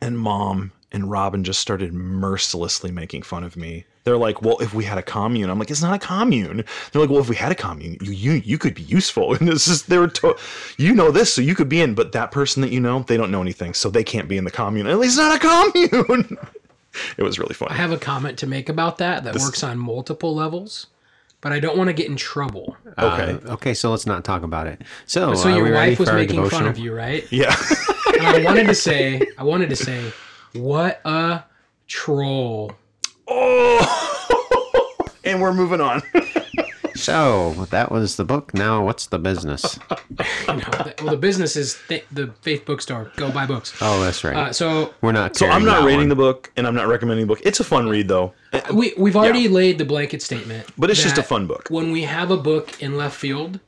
and 0.00 0.18
mom 0.18 0.72
and 0.90 1.10
Robin 1.10 1.42
just 1.44 1.60
started 1.60 1.92
mercilessly 1.92 2.90
making 2.90 3.22
fun 3.22 3.44
of 3.44 3.56
me. 3.56 3.86
They're 4.04 4.18
like, 4.18 4.42
"Well, 4.42 4.58
if 4.58 4.74
we 4.74 4.84
had 4.84 4.98
a 4.98 5.02
commune," 5.02 5.48
I'm 5.48 5.58
like, 5.58 5.70
"It's 5.70 5.80
not 5.80 5.94
a 5.94 5.98
commune." 5.98 6.64
They're 6.90 7.00
like, 7.00 7.08
"Well, 7.08 7.20
if 7.20 7.28
we 7.28 7.36
had 7.36 7.52
a 7.52 7.54
commune, 7.54 7.96
you 8.02 8.10
you 8.12 8.32
you 8.44 8.58
could 8.58 8.74
be 8.74 8.82
useful." 8.82 9.34
And 9.40 9.48
this 9.48 9.68
is 9.68 9.84
they 9.84 9.96
were, 9.96 10.08
to- 10.08 10.36
you 10.76 10.92
know 10.92 11.10
this, 11.10 11.32
so 11.32 11.40
you 11.40 11.54
could 11.54 11.68
be 11.68 11.80
in, 11.80 11.94
but 11.94 12.12
that 12.12 12.32
person 12.32 12.62
that 12.62 12.72
you 12.72 12.80
know, 12.80 13.04
they 13.06 13.16
don't 13.16 13.30
know 13.30 13.40
anything, 13.40 13.74
so 13.74 13.90
they 13.90 14.04
can't 14.04 14.28
be 14.28 14.36
in 14.36 14.44
the 14.44 14.50
commune. 14.50 14.86
At 14.88 14.98
least 14.98 15.16
not 15.18 15.36
a 15.36 15.38
commune. 15.38 16.36
it 17.16 17.22
was 17.22 17.38
really 17.38 17.54
funny. 17.54 17.72
I 17.72 17.74
have 17.74 17.92
a 17.92 17.98
comment 17.98 18.38
to 18.38 18.46
make 18.46 18.68
about 18.68 18.98
that 18.98 19.24
that 19.24 19.36
works 19.36 19.62
on 19.62 19.78
multiple 19.78 20.34
levels, 20.34 20.86
but 21.40 21.52
I 21.52 21.60
don't 21.60 21.76
want 21.76 21.88
to 21.88 21.94
get 21.94 22.06
in 22.06 22.16
trouble. 22.16 22.76
Okay. 22.98 23.38
Uh, 23.46 23.52
okay, 23.54 23.74
so 23.74 23.90
let's 23.90 24.06
not 24.06 24.24
talk 24.24 24.42
about 24.42 24.66
it. 24.66 24.82
So, 25.06 25.34
So 25.34 25.48
your 25.48 25.72
wife 25.72 25.98
was 25.98 26.08
for 26.08 26.14
our 26.14 26.20
making 26.20 26.48
fun 26.48 26.66
of 26.66 26.78
you, 26.78 26.94
right? 26.94 27.30
Yeah. 27.32 27.54
And 28.18 28.26
I 28.26 28.44
wanted 28.44 28.66
to 28.66 28.74
say, 28.74 29.26
I 29.38 29.42
wanted 29.42 29.70
to 29.70 29.76
say, 29.76 30.12
what 30.52 31.00
a 31.04 31.42
troll. 31.88 32.72
oh. 33.28 35.08
and 35.24 35.40
we're 35.40 35.54
moving 35.54 35.80
on. 35.80 36.02
So 37.02 37.66
that 37.70 37.90
was 37.90 38.16
the 38.16 38.24
book. 38.24 38.54
Now, 38.54 38.84
what's 38.84 39.06
the 39.06 39.18
business? 39.18 39.78
You 40.48 40.54
know, 40.54 40.58
the, 40.58 40.94
well, 40.98 41.10
the 41.12 41.16
business 41.16 41.56
is 41.56 41.78
th- 41.88 42.04
the 42.12 42.28
Faith 42.42 42.66
Bookstore. 42.66 43.10
Go 43.16 43.30
buy 43.30 43.46
books. 43.46 43.74
Oh, 43.80 44.02
that's 44.02 44.22
right. 44.24 44.36
Uh, 44.36 44.52
so 44.52 44.92
We're 45.00 45.12
not. 45.12 45.36
So 45.36 45.48
I'm 45.48 45.64
not 45.64 45.80
that 45.80 45.86
rating 45.86 46.00
one. 46.00 46.08
the 46.10 46.16
book, 46.16 46.52
and 46.56 46.66
I'm 46.66 46.74
not 46.74 46.86
recommending 46.88 47.26
the 47.26 47.34
book. 47.34 47.40
It's 47.44 47.60
a 47.60 47.64
fun 47.64 47.88
read, 47.88 48.08
though. 48.08 48.34
we 48.74 48.92
we've 48.98 49.16
already 49.16 49.48
laid 49.48 49.78
the 49.78 49.84
blanket 49.84 50.20
statement, 50.20 50.68
But 50.76 50.90
it's 50.90 51.02
just 51.02 51.16
a 51.16 51.22
fun 51.22 51.46
book. 51.46 51.68
When 51.70 51.90
we 51.92 52.02
have 52.02 52.30
a 52.30 52.36
book 52.36 52.82
in 52.82 52.96
left 52.96 53.16
field, 53.16 53.60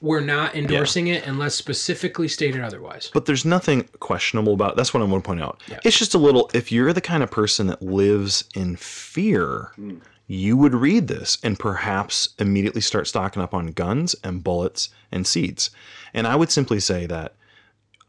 we're 0.00 0.20
not 0.20 0.54
endorsing 0.54 1.08
it 1.08 1.26
unless 1.26 1.54
specifically 1.54 2.28
stated 2.28 2.60
otherwise. 2.62 3.10
But 3.12 3.26
there's 3.26 3.44
nothing 3.44 3.88
questionable 4.00 4.52
about 4.54 4.72
it. 4.72 4.76
That's 4.76 4.92
what 4.94 5.02
I 5.02 5.06
want 5.06 5.24
to 5.24 5.26
point 5.28 5.42
out. 5.42 5.60
Yeah. 5.68 5.78
It's 5.84 5.98
just 5.98 6.14
a 6.14 6.18
little, 6.18 6.50
if 6.54 6.70
you're 6.70 6.92
the 6.92 7.00
kind 7.00 7.22
of 7.22 7.30
person 7.30 7.66
that 7.68 7.82
lives 7.82 8.44
in 8.54 8.76
fear, 8.76 9.72
you 10.26 10.56
would 10.56 10.74
read 10.74 11.08
this 11.08 11.38
and 11.42 11.58
perhaps 11.58 12.30
immediately 12.38 12.80
start 12.80 13.06
stocking 13.06 13.42
up 13.42 13.52
on 13.54 13.68
guns 13.68 14.14
and 14.24 14.42
bullets 14.42 14.88
and 15.10 15.26
seeds. 15.26 15.70
And 16.14 16.26
I 16.26 16.36
would 16.36 16.50
simply 16.50 16.80
say 16.80 17.06
that 17.06 17.34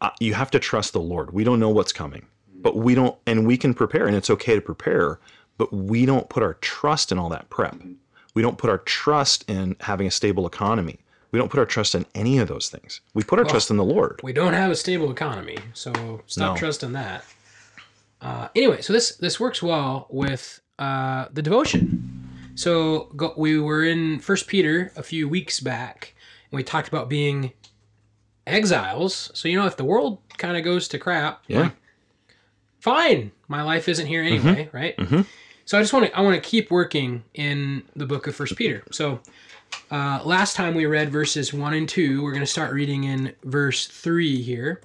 uh, 0.01 0.11
you 0.19 0.33
have 0.33 0.51
to 0.51 0.59
trust 0.59 0.93
the 0.93 0.99
Lord. 1.01 1.31
We 1.33 1.43
don't 1.43 1.59
know 1.59 1.69
what's 1.69 1.93
coming, 1.93 2.25
but 2.53 2.75
we 2.75 2.95
don't, 2.95 3.17
and 3.25 3.47
we 3.47 3.57
can 3.57 3.73
prepare, 3.73 4.05
and 4.07 4.15
it's 4.15 4.29
okay 4.29 4.55
to 4.55 4.61
prepare, 4.61 5.19
but 5.57 5.73
we 5.73 6.05
don't 6.05 6.29
put 6.29 6.43
our 6.43 6.55
trust 6.55 7.11
in 7.11 7.17
all 7.17 7.29
that 7.29 7.49
prep. 7.49 7.75
We 8.33 8.41
don't 8.41 8.57
put 8.57 8.69
our 8.69 8.79
trust 8.79 9.49
in 9.49 9.75
having 9.81 10.07
a 10.07 10.11
stable 10.11 10.45
economy. 10.47 10.99
We 11.31 11.39
don't 11.39 11.49
put 11.49 11.59
our 11.59 11.65
trust 11.65 11.95
in 11.95 12.05
any 12.13 12.37
of 12.37 12.47
those 12.47 12.69
things. 12.69 13.01
We 13.13 13.23
put 13.23 13.39
our 13.39 13.45
trust 13.45 13.71
in 13.71 13.77
the 13.77 13.83
Lord. 13.83 14.19
We 14.23 14.33
don't 14.33 14.53
have 14.53 14.69
a 14.71 14.75
stable 14.75 15.09
economy, 15.11 15.57
so 15.73 16.21
stop 16.27 16.53
No. 16.53 16.59
trusting 16.59 16.93
that. 16.93 17.25
Uh, 18.21 18.47
anyway, 18.55 18.81
so 18.81 18.93
this 18.93 19.15
this 19.17 19.39
works 19.39 19.61
well 19.61 20.07
with 20.09 20.61
uh, 20.83 21.27
the 21.33 21.41
devotion. 21.41 21.85
So 22.55 23.09
go, 23.15 23.33
we 23.37 23.59
were 23.59 23.83
in 23.83 24.19
First 24.19 24.47
Peter 24.47 24.91
a 24.95 25.03
few 25.03 25.27
weeks 25.29 25.59
back, 25.59 26.13
and 26.51 26.57
we 26.57 26.63
talked 26.63 26.87
about 26.87 27.09
being 27.09 27.51
exiles. 28.45 29.31
So 29.33 29.47
you 29.47 29.57
know, 29.59 29.65
if 29.65 29.77
the 29.77 29.85
world 29.85 30.19
kind 30.37 30.57
of 30.57 30.63
goes 30.63 30.87
to 30.89 30.99
crap, 30.99 31.43
Yeah. 31.47 31.71
fine, 32.79 33.31
my 33.47 33.63
life 33.63 33.87
isn't 33.89 34.07
here 34.07 34.21
anyway, 34.23 34.69
Mm-hmm. 34.71 34.75
right? 34.77 35.25
So 35.65 35.77
I 35.77 35.81
just 35.81 35.93
want 35.93 36.05
to 36.07 36.17
I 36.17 36.21
want 36.21 36.35
to 36.41 36.49
keep 36.49 36.69
working 36.69 37.23
in 37.33 37.83
the 37.95 38.05
book 38.05 38.27
of 38.27 38.35
First 38.35 38.55
Peter. 38.57 38.83
So 38.91 39.19
uh, 39.89 40.19
last 40.25 40.55
time 40.55 40.75
we 40.75 40.85
read 40.85 41.09
verses 41.11 41.53
one 41.53 41.73
and 41.73 41.87
two. 41.87 42.21
We're 42.21 42.31
going 42.33 42.41
to 42.49 42.55
start 42.57 42.73
reading 42.73 43.05
in 43.05 43.33
verse 43.45 43.87
three 43.87 44.41
here. 44.41 44.81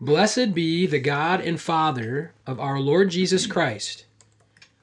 Blessed 0.00 0.52
be 0.54 0.86
the 0.86 0.98
God 0.98 1.40
and 1.40 1.60
Father 1.60 2.32
of 2.46 2.58
our 2.58 2.80
Lord 2.80 3.10
Jesus 3.10 3.46
Christ. 3.46 4.04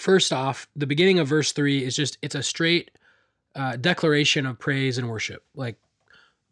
First 0.00 0.32
off, 0.32 0.66
the 0.74 0.86
beginning 0.86 1.18
of 1.18 1.28
verse 1.28 1.52
3 1.52 1.84
is 1.84 1.94
just, 1.94 2.16
it's 2.22 2.34
a 2.34 2.42
straight 2.42 2.90
uh, 3.54 3.76
declaration 3.76 4.46
of 4.46 4.58
praise 4.58 4.96
and 4.96 5.10
worship. 5.10 5.44
Like, 5.54 5.76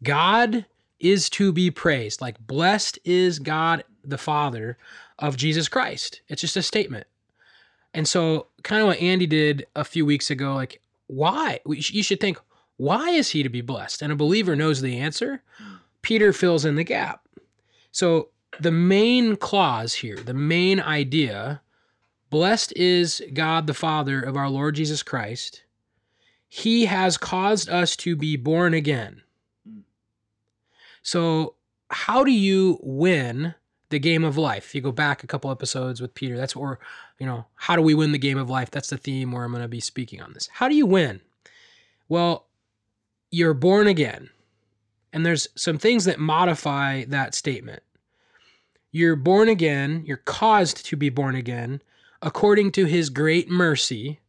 God 0.03 0.67
is 0.99 1.31
to 1.31 1.51
be 1.51 1.71
praised. 1.71 2.21
Like, 2.21 2.45
blessed 2.45 2.99
is 3.03 3.39
God 3.39 3.83
the 4.03 4.19
Father 4.19 4.77
of 5.17 5.35
Jesus 5.35 5.67
Christ. 5.67 6.21
It's 6.27 6.41
just 6.41 6.57
a 6.57 6.61
statement. 6.61 7.07
And 7.91 8.07
so, 8.07 8.45
kind 8.61 8.83
of 8.83 8.87
what 8.87 8.99
Andy 8.99 9.25
did 9.25 9.65
a 9.75 9.83
few 9.83 10.05
weeks 10.05 10.29
ago, 10.29 10.53
like, 10.53 10.79
why? 11.07 11.59
You 11.65 12.03
should 12.03 12.19
think, 12.19 12.39
why 12.77 13.09
is 13.09 13.31
he 13.31 13.41
to 13.41 13.49
be 13.49 13.61
blessed? 13.61 14.03
And 14.03 14.13
a 14.13 14.15
believer 14.15 14.55
knows 14.55 14.79
the 14.79 14.99
answer. 14.99 15.41
Peter 16.03 16.33
fills 16.33 16.65
in 16.65 16.75
the 16.75 16.83
gap. 16.83 17.27
So, 17.91 18.29
the 18.59 18.71
main 18.71 19.37
clause 19.37 19.95
here, 19.95 20.17
the 20.17 20.35
main 20.35 20.79
idea, 20.79 21.61
blessed 22.29 22.73
is 22.75 23.21
God 23.33 23.67
the 23.67 23.73
Father 23.73 24.21
of 24.21 24.37
our 24.37 24.49
Lord 24.49 24.75
Jesus 24.75 25.03
Christ. 25.03 25.63
He 26.47 26.85
has 26.85 27.17
caused 27.17 27.69
us 27.69 27.95
to 27.97 28.15
be 28.15 28.35
born 28.35 28.73
again. 28.73 29.21
Hmm. 29.67 29.79
So, 31.01 31.55
how 31.91 32.23
do 32.23 32.31
you 32.31 32.79
win 32.81 33.55
the 33.89 33.99
game 33.99 34.23
of 34.23 34.37
life? 34.37 34.65
If 34.65 34.75
you 34.75 34.81
go 34.81 34.91
back 34.91 35.23
a 35.23 35.27
couple 35.27 35.51
episodes 35.51 36.01
with 36.01 36.13
Peter, 36.13 36.37
that's 36.37 36.55
where, 36.55 36.79
you 37.19 37.25
know, 37.25 37.45
how 37.55 37.75
do 37.75 37.81
we 37.81 37.93
win 37.93 38.11
the 38.11 38.17
game 38.17 38.37
of 38.37 38.49
life? 38.49 38.71
That's 38.71 38.89
the 38.89 38.97
theme 38.97 39.31
where 39.31 39.43
I'm 39.43 39.51
going 39.51 39.63
to 39.63 39.67
be 39.67 39.79
speaking 39.79 40.21
on 40.21 40.33
this. 40.33 40.49
How 40.51 40.67
do 40.67 40.75
you 40.75 40.85
win? 40.85 41.21
Well, 42.07 42.47
you're 43.31 43.53
born 43.53 43.87
again. 43.87 44.29
And 45.13 45.25
there's 45.25 45.47
some 45.55 45.77
things 45.77 46.05
that 46.05 46.19
modify 46.19 47.05
that 47.05 47.33
statement. 47.33 47.81
You're 48.91 49.15
born 49.15 49.49
again, 49.49 50.03
you're 50.05 50.17
caused 50.17 50.85
to 50.87 50.95
be 50.95 51.09
born 51.09 51.35
again 51.35 51.81
according 52.21 52.71
to 52.73 52.85
his 52.85 53.09
great 53.09 53.49
mercy. 53.49 54.19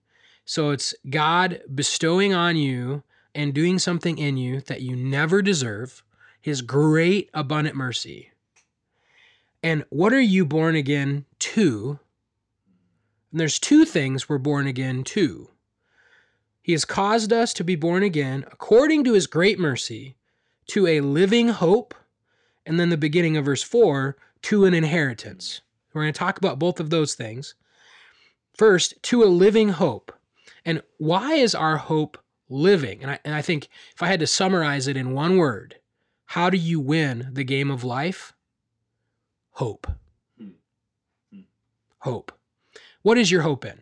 So 0.45 0.71
it's 0.71 0.95
God 1.09 1.63
bestowing 1.75 2.35
on 2.35 2.57
you 2.57 3.03
and 3.35 3.55
doing 3.55 3.79
something 3.79 4.19
in 4.19 4.37
you 4.37 4.61
that 4.63 4.83
you 4.83 4.97
never 4.97 5.43
deserve, 5.43 6.03
his 6.41 6.63
great 6.63 7.31
abundant 7.35 7.77
mercy. 7.77 8.31
And 9.63 9.85
what 9.91 10.13
are 10.13 10.21
you 10.21 10.45
born 10.45 10.75
again 10.75 11.27
to? 11.41 11.99
And 13.31 13.41
there's 13.41 13.59
two 13.59 13.85
things 13.85 14.29
we're 14.29 14.39
born 14.39 14.67
again 14.67 15.05
to. 15.05 15.51
He 16.63 16.73
has 16.73 16.85
caused 16.85 17.33
us 17.33 17.53
to 17.55 17.65
be 17.65 17.77
born 17.77 18.03
again 18.03 18.45
according 18.51 19.05
to 19.05 19.13
his 19.13 19.27
great 19.27 19.59
mercy 19.59 20.17
to 20.69 20.87
a 20.87 21.01
living 21.01 21.49
hope. 21.49 21.95
And 22.67 22.79
then 22.79 22.91
the 22.91 22.97
beginning 22.97 23.37
of 23.37 23.45
verse 23.45 23.63
4 23.63 24.17
to 24.43 24.65
an 24.65 24.75
inheritance. 24.75 25.61
We're 25.93 26.03
going 26.03 26.13
to 26.13 26.19
talk 26.19 26.39
about 26.39 26.59
both 26.59 26.81
of 26.81 26.91
those 26.91 27.15
things. 27.15 27.55
First, 28.61 29.03
to 29.05 29.25
a 29.25 29.25
living 29.25 29.71
hope. 29.71 30.13
And 30.67 30.83
why 30.99 31.33
is 31.33 31.55
our 31.55 31.79
hope 31.79 32.19
living? 32.51 33.01
And 33.01 33.13
I, 33.13 33.19
and 33.25 33.35
I 33.35 33.41
think 33.41 33.71
if 33.95 34.03
I 34.03 34.09
had 34.09 34.21
to 34.21 34.27
summarize 34.27 34.87
it 34.87 34.99
in 34.99 35.15
one 35.15 35.39
word, 35.39 35.77
how 36.27 36.51
do 36.51 36.59
you 36.59 36.79
win 36.79 37.31
the 37.33 37.43
game 37.43 37.71
of 37.71 37.85
life? 37.85 38.35
Hope. 39.53 39.87
Hope. 42.01 42.33
What 43.01 43.17
is 43.17 43.31
your 43.31 43.41
hope 43.41 43.65
in? 43.65 43.81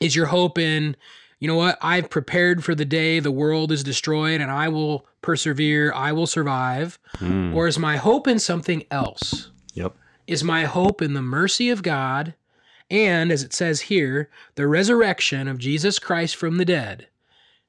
Is 0.00 0.14
your 0.14 0.26
hope 0.26 0.56
in, 0.56 0.94
you 1.40 1.48
know 1.48 1.56
what, 1.56 1.76
I've 1.82 2.10
prepared 2.10 2.62
for 2.62 2.76
the 2.76 2.84
day 2.84 3.18
the 3.18 3.32
world 3.32 3.72
is 3.72 3.82
destroyed 3.82 4.40
and 4.40 4.52
I 4.52 4.68
will 4.68 5.04
persevere, 5.20 5.92
I 5.92 6.12
will 6.12 6.28
survive? 6.28 7.00
Mm. 7.16 7.56
Or 7.56 7.66
is 7.66 7.76
my 7.76 7.96
hope 7.96 8.28
in 8.28 8.38
something 8.38 8.84
else? 8.88 9.50
Yep. 9.74 9.96
Is 10.28 10.44
my 10.44 10.66
hope 10.66 11.02
in 11.02 11.14
the 11.14 11.22
mercy 11.22 11.70
of 11.70 11.82
God 11.82 12.34
and, 12.90 13.30
as 13.30 13.42
it 13.42 13.52
says 13.52 13.82
here, 13.82 14.28
the 14.56 14.66
resurrection 14.66 15.46
of 15.48 15.58
Jesus 15.58 15.98
Christ 15.98 16.36
from 16.36 16.58
the 16.58 16.64
dead 16.64 17.08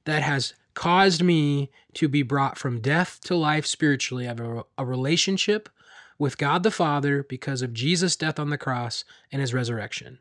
that 0.06 0.24
has 0.24 0.54
caused 0.74 1.22
me 1.22 1.70
to 1.94 2.08
be 2.08 2.24
brought 2.24 2.58
from 2.58 2.80
death 2.80 3.20
to 3.26 3.36
life 3.36 3.66
spiritually. 3.66 4.26
I 4.26 4.30
have 4.30 4.40
a, 4.40 4.64
a 4.78 4.86
relationship 4.86 5.70
with 6.18 6.38
God 6.38 6.64
the 6.64 6.72
Father 6.72 7.24
because 7.24 7.62
of 7.62 7.74
Jesus' 7.74 8.16
death 8.16 8.40
on 8.40 8.50
the 8.50 8.58
cross 8.58 9.04
and 9.32 9.42
his 9.42 9.54
resurrection. 9.54 10.20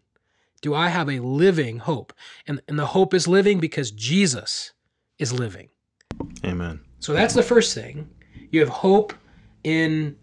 Do 0.60 0.74
I 0.74 0.88
have 0.88 1.08
a 1.08 1.20
living 1.20 1.78
hope? 1.78 2.12
And, 2.46 2.60
and 2.68 2.78
the 2.78 2.86
hope 2.86 3.14
is 3.14 3.26
living 3.26 3.60
because 3.60 3.90
Jesus 3.90 4.72
is 5.18 5.32
living. 5.32 5.68
Amen. 6.44 6.80
So 6.98 7.12
that's 7.12 7.34
the 7.34 7.42
first 7.42 7.74
thing. 7.74 8.08
You 8.50 8.60
have 8.60 8.68
hope 8.68 9.14
in 9.64 10.16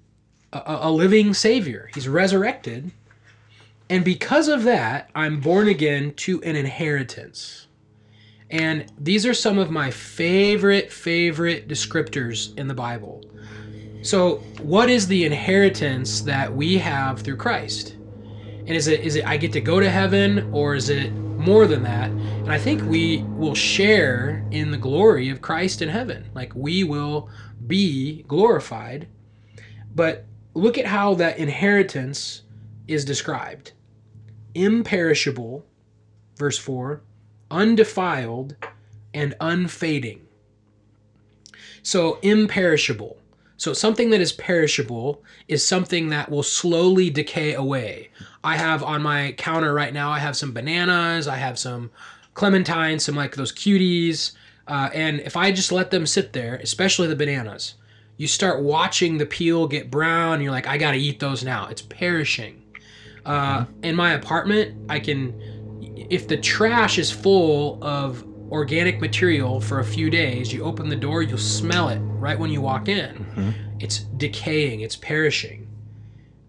a, 0.53 0.61
a 0.81 0.91
living 0.91 1.33
Savior. 1.33 1.89
He's 1.93 2.07
resurrected. 2.07 2.91
And 3.89 4.03
because 4.03 4.47
of 4.47 4.63
that, 4.63 5.09
I'm 5.15 5.39
born 5.39 5.67
again 5.67 6.13
to 6.15 6.41
an 6.43 6.55
inheritance. 6.55 7.67
And 8.49 8.91
these 8.97 9.25
are 9.25 9.33
some 9.33 9.57
of 9.57 9.71
my 9.71 9.91
favorite, 9.91 10.91
favorite 10.91 11.67
descriptors 11.67 12.57
in 12.57 12.67
the 12.67 12.73
Bible. 12.73 13.23
So, 14.01 14.37
what 14.61 14.89
is 14.89 15.07
the 15.07 15.25
inheritance 15.25 16.21
that 16.21 16.53
we 16.53 16.77
have 16.77 17.21
through 17.21 17.37
Christ? 17.37 17.95
And 18.59 18.71
is 18.71 18.87
it 18.87 19.01
is 19.01 19.15
it 19.15 19.25
I 19.25 19.37
get 19.37 19.53
to 19.53 19.61
go 19.61 19.79
to 19.79 19.89
heaven 19.89 20.49
or 20.53 20.75
is 20.75 20.89
it 20.89 21.11
more 21.13 21.67
than 21.67 21.83
that? 21.83 22.09
And 22.09 22.51
I 22.51 22.57
think 22.57 22.83
we 22.83 23.23
will 23.23 23.55
share 23.55 24.45
in 24.51 24.71
the 24.71 24.77
glory 24.77 25.29
of 25.29 25.41
Christ 25.41 25.81
in 25.81 25.89
heaven. 25.89 26.29
Like 26.33 26.53
we 26.55 26.83
will 26.83 27.29
be 27.65 28.23
glorified. 28.23 29.07
But 29.95 30.25
look 30.53 30.77
at 30.77 30.85
how 30.85 31.13
that 31.15 31.37
inheritance 31.37 32.43
is 32.87 33.03
described. 33.03 33.71
Imperishable, 34.57 35.63
verse 36.35 36.57
4, 36.57 37.01
undefiled 37.51 38.55
and 39.13 39.35
unfading. 39.39 40.21
So 41.83 42.17
imperishable. 42.23 43.17
So 43.57 43.73
something 43.73 44.09
that 44.09 44.19
is 44.19 44.31
perishable 44.31 45.23
is 45.47 45.65
something 45.65 46.09
that 46.09 46.31
will 46.31 46.41
slowly 46.41 47.11
decay 47.11 47.53
away. 47.53 48.09
I 48.43 48.57
have 48.57 48.81
on 48.81 49.03
my 49.03 49.33
counter 49.37 49.75
right 49.75 49.93
now, 49.93 50.09
I 50.09 50.17
have 50.19 50.35
some 50.35 50.53
bananas, 50.53 51.27
I 51.27 51.35
have 51.35 51.59
some 51.59 51.91
clementines, 52.33 53.01
some 53.01 53.15
like 53.15 53.35
those 53.35 53.51
cuties. 53.51 54.31
Uh, 54.67 54.89
and 54.91 55.19
if 55.19 55.37
I 55.37 55.51
just 55.51 55.71
let 55.71 55.91
them 55.91 56.07
sit 56.07 56.33
there, 56.33 56.55
especially 56.55 57.07
the 57.07 57.15
bananas, 57.15 57.75
you 58.17 58.27
start 58.27 58.63
watching 58.63 59.19
the 59.19 59.25
peel 59.27 59.67
get 59.67 59.91
brown. 59.91 60.41
You're 60.41 60.51
like, 60.51 60.67
I 60.67 60.77
got 60.77 60.91
to 60.91 60.97
eat 60.97 61.19
those 61.19 61.43
now. 61.43 61.67
It's 61.67 61.83
perishing. 61.83 62.63
Uh, 63.27 63.65
in 63.83 63.93
my 63.95 64.13
apartment, 64.13 64.75
I 64.89 64.99
can, 64.99 65.33
if 66.09 66.27
the 66.27 66.37
trash 66.37 66.97
is 66.97 67.11
full 67.11 67.77
of 67.83 68.23
organic 68.49 69.01
material 69.01 69.59
for 69.59 69.79
a 69.81 69.83
few 69.85 70.09
days, 70.09 70.53
you 70.53 70.63
open 70.63 70.87
the 70.87 70.95
door, 70.95 71.21
you'll 71.21 71.37
smell 71.37 71.89
it 71.89 71.99
right 71.99 72.39
when 72.39 72.49
you 72.49 72.61
walk 72.61 72.87
in. 72.87 73.53
It's 73.79 73.99
decaying, 73.99 74.79
it's 74.79 74.95
perishing. 74.95 75.67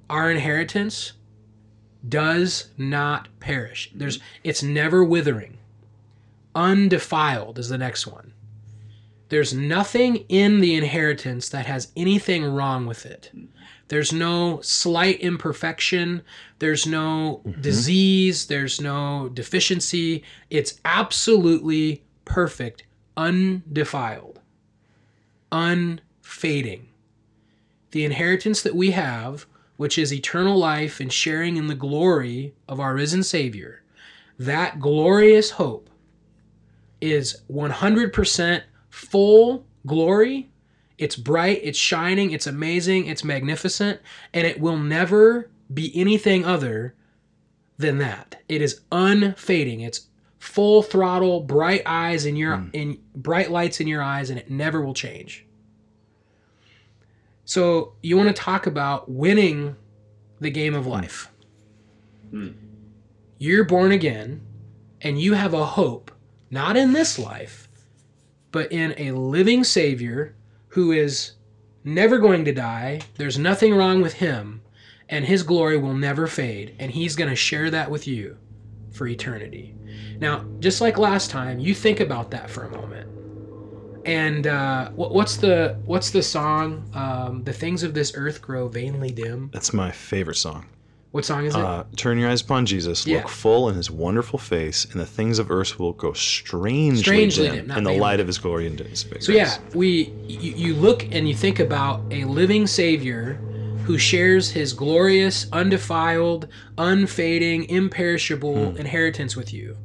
Our 0.09 0.31
inheritance 0.31 1.13
does 2.09 2.71
not 2.79 3.29
perish. 3.41 3.91
There's 3.95 4.21
it's 4.45 4.63
never 4.63 5.03
withering. 5.05 5.59
Undefiled 6.55 7.59
is 7.59 7.69
the 7.69 7.77
next 7.77 8.07
one. 8.07 8.33
There's 9.29 9.53
nothing 9.53 10.17
in 10.29 10.61
the 10.61 10.75
inheritance 10.75 11.49
that 11.51 11.67
has 11.67 11.93
anything 11.97 12.45
wrong 12.45 12.87
with 12.87 13.05
it. 13.05 13.31
There's 13.89 14.13
no 14.13 14.61
slight 14.61 15.21
imperfection. 15.21 16.23
There's 16.59 16.87
no 16.87 17.43
mm-hmm. 17.47 17.61
disease. 17.61 18.47
There's 18.47 18.81
no 18.81 19.31
deficiency. 19.33 20.23
It's 20.51 20.81
absolutely 20.85 22.05
perfect, 22.25 22.85
undefiled, 23.17 24.41
unfading. 25.51 26.89
The 27.91 28.05
inheritance 28.05 28.63
that 28.63 28.77
we 28.77 28.91
have, 28.91 29.47
which 29.79 29.97
is 29.97 30.13
eternal 30.13 30.59
life 30.59 31.01
and 31.01 31.13
sharing 31.13 31.57
in 31.57 31.69
the 31.69 31.75
glory 31.75 32.55
of 32.69 32.81
our 32.81 32.95
risen 32.95 33.23
Savior, 33.23 33.83
that 34.39 34.79
glorious 34.79 35.53
hope 35.53 35.89
is 37.01 37.43
100% 37.51 38.63
full 38.91 39.65
glory 39.87 40.51
it's 40.99 41.17
bright, 41.17 41.61
it's 41.63 41.79
shining, 41.79 42.33
it's 42.33 42.47
amazing, 42.47 43.07
it's 43.07 43.25
magnificent, 43.25 44.01
and 44.35 44.47
it 44.47 44.61
will 44.61 44.77
never 44.77 45.49
be 45.73 45.93
anything 45.95 46.45
other 46.45 46.95
than 47.79 47.99
that. 47.99 48.43
It 48.49 48.61
is 48.61 48.81
unfading. 48.91 49.81
It's 49.81 50.09
full 50.39 50.83
throttle, 50.83 51.41
bright 51.41 51.83
eyes 51.87 52.27
in 52.27 52.37
your 52.37 52.57
hmm. 52.57 52.71
in 52.73 52.99
bright 53.15 53.51
lights 53.51 53.81
in 53.81 53.87
your 53.87 54.03
eyes 54.03 54.31
and 54.31 54.39
it 54.39 54.51
never 54.51 54.83
will 54.83 54.95
change. 54.95 55.47
So, 57.45 57.95
you 58.03 58.17
want 58.17 58.29
to 58.29 58.35
talk 58.35 58.67
about 58.67 59.11
winning 59.11 59.77
the 60.41 60.51
game 60.51 60.75
of 60.75 60.85
hmm. 60.85 60.91
life. 60.91 61.31
Hmm. 62.31 62.51
You're 63.39 63.65
born 63.65 63.93
again 63.93 64.41
and 65.01 65.21
you 65.21 65.35
have 65.35 65.55
a 65.55 65.65
hope 65.65 66.11
not 66.51 66.77
in 66.77 66.93
this 66.93 67.19
life, 67.19 67.69
but 68.51 68.73
in 68.73 68.95
a 68.97 69.13
living 69.13 69.63
savior 69.63 70.35
who 70.69 70.93
is 70.93 71.33
never 71.85 72.19
going 72.19 72.45
to 72.45 72.53
die. 72.53 73.01
There's 73.17 73.39
nothing 73.39 73.75
wrong 73.75 74.01
with 74.01 74.15
him, 74.15 74.63
and 75.09 75.25
his 75.25 75.43
glory 75.43 75.79
will 75.79 75.95
never 75.95 76.27
fade, 76.27 76.75
and 76.79 76.91
he's 76.91 77.17
going 77.17 77.31
to 77.31 77.37
share 77.37 77.71
that 77.71 77.91
with 77.91 78.07
you 78.07 78.37
for 78.93 79.07
eternity. 79.07 79.75
Now, 80.19 80.45
just 80.59 80.81
like 80.81 80.99
last 80.99 81.31
time, 81.31 81.59
you 81.59 81.75
think 81.75 82.01
about 82.01 82.31
that 82.33 82.51
for 82.51 82.65
a 82.65 82.71
moment. 82.71 83.09
And 84.05 84.47
uh, 84.47 84.91
what, 84.91 85.13
what's 85.13 85.37
the 85.37 85.79
what's 85.85 86.11
the 86.11 86.23
song? 86.23 86.91
Um, 86.95 87.45
the 87.45 87.53
things 87.53 87.83
of 87.83 87.93
this 87.93 88.13
earth 88.15 88.41
grow 88.41 88.69
vainly 88.69 89.11
dim. 89.11 89.51
That's 89.53 89.73
my 89.75 89.91
favorite 89.91 90.37
song. 90.37 90.67
What 91.11 91.25
song 91.25 91.47
is 91.47 91.55
it? 91.55 91.61
Uh, 91.61 91.85
Turn 91.97 92.19
your 92.19 92.29
eyes 92.29 92.43
upon 92.43 92.67
Jesus, 92.67 93.07
Yeah. 93.07 93.19
look 93.19 93.29
full 93.29 93.69
in 93.71 93.77
his 93.77 93.91
wonderful 93.91 94.39
face, 94.39 94.85
and 94.85 95.01
the 95.01 95.07
things 95.07 95.39
of 95.39 95.51
earth 95.51 95.79
will 95.79 95.95
go 95.95 96.13
strangely, 96.13 97.03
Strangely 97.03 97.45
dim, 97.49 97.55
dim, 97.69 97.79
in 97.79 97.85
the 97.85 97.91
vainly 97.91 97.99
light 98.01 98.21
of 98.21 98.27
his 98.27 98.37
glory 98.39 98.67
and 98.67 98.79
his 98.79 99.03
face. 99.03 99.25
So 99.25 99.33
yeah, 99.33 99.57
we 99.75 100.13
you, 100.27 100.53
you 100.55 100.75
look 100.75 101.05
and 101.11 101.27
you 101.29 101.35
think 101.35 101.61
about 101.61 102.03
a 102.11 102.25
living 102.25 102.67
Savior 102.67 103.41
who 103.85 103.97
shares 103.97 104.51
his 104.51 104.75
glorious, 104.75 105.47
undefiled, 105.51 106.47
unfading, 106.77 107.65
imperishable 107.71 108.77
inheritance 108.77 109.35
with 109.35 109.55
you. 109.55 109.79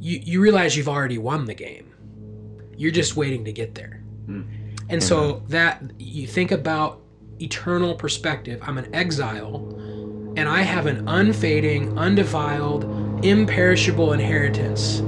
You 0.00 0.18
you 0.24 0.40
realize 0.40 0.76
you've 0.78 0.88
already 0.88 1.18
won 1.18 1.44
the 1.44 1.54
game. 1.54 1.92
You're 2.76 2.90
just 2.90 3.16
waiting 3.16 3.44
to 3.44 3.52
get 3.52 3.74
there. 3.74 4.02
And 4.88 5.02
so 5.02 5.42
that 5.48 5.82
you 5.98 6.26
think 6.26 6.52
about 6.52 7.00
eternal 7.40 7.94
perspective. 7.94 8.60
I'm 8.62 8.78
an 8.78 8.94
exile 8.94 9.56
and 10.36 10.48
I 10.48 10.62
have 10.62 10.86
an 10.86 11.08
unfading, 11.08 11.96
undefiled, 11.98 12.84
imperishable 13.24 14.12
inheritance 14.12 14.98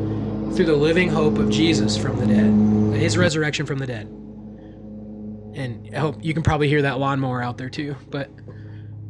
through 0.57 0.67
the 0.67 0.77
living 0.77 1.09
hope 1.09 1.39
of 1.39 1.51
Jesus 1.51 1.97
from 1.97 2.17
the 2.19 2.27
dead, 2.27 3.01
his 3.01 3.19
resurrection 3.19 3.67
from 3.67 3.79
the 3.79 3.87
dead. 3.87 4.07
And 5.57 5.91
I 5.95 5.99
hope 5.99 6.25
you 6.25 6.33
can 6.33 6.43
probably 6.43 6.69
hear 6.69 6.83
that 6.83 6.99
lawnmower 6.99 7.43
out 7.43 7.59
there 7.59 7.71
too. 7.71 7.97
But 8.09 8.31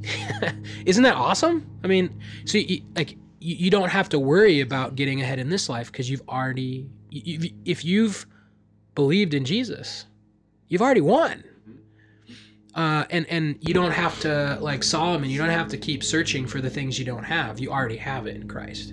isn't 0.86 1.02
that 1.02 1.16
awesome? 1.16 1.66
I 1.84 1.86
mean, 1.86 2.20
so 2.44 2.58
you, 2.58 2.82
like 2.94 3.16
you, 3.38 3.70
don't 3.70 3.90
have 3.90 4.08
to 4.10 4.18
worry 4.18 4.60
about 4.60 4.96
getting 4.96 5.20
ahead 5.20 5.38
in 5.38 5.50
this 5.50 5.68
life 5.68 5.92
because 5.92 6.08
you've 6.08 6.22
already, 6.28 6.88
if 7.12 7.84
you've 7.84 8.26
believed 8.94 9.34
in 9.34 9.44
Jesus, 9.44 10.06
you've 10.68 10.82
already 10.82 11.00
won. 11.00 11.44
Uh, 12.76 13.06
and 13.08 13.26
and 13.30 13.56
you 13.66 13.72
don't 13.72 13.90
have 13.90 14.20
to 14.20 14.58
like 14.60 14.84
Solomon. 14.84 15.30
You 15.30 15.38
don't 15.38 15.48
have 15.48 15.68
to 15.68 15.78
keep 15.78 16.04
searching 16.04 16.46
for 16.46 16.60
the 16.60 16.68
things 16.70 16.98
you 16.98 17.06
don't 17.06 17.24
have. 17.24 17.58
You 17.58 17.72
already 17.72 17.96
have 17.96 18.26
it 18.26 18.36
in 18.36 18.46
Christ. 18.46 18.92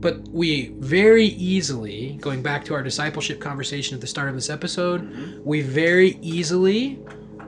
But 0.00 0.26
we 0.28 0.68
very 0.78 1.26
easily, 1.26 2.18
going 2.20 2.42
back 2.42 2.64
to 2.64 2.74
our 2.74 2.82
discipleship 2.82 3.38
conversation 3.38 3.94
at 3.94 4.00
the 4.00 4.06
start 4.06 4.28
of 4.28 4.34
this 4.34 4.50
episode, 4.50 5.40
we 5.44 5.60
very 5.60 6.18
easily 6.20 6.98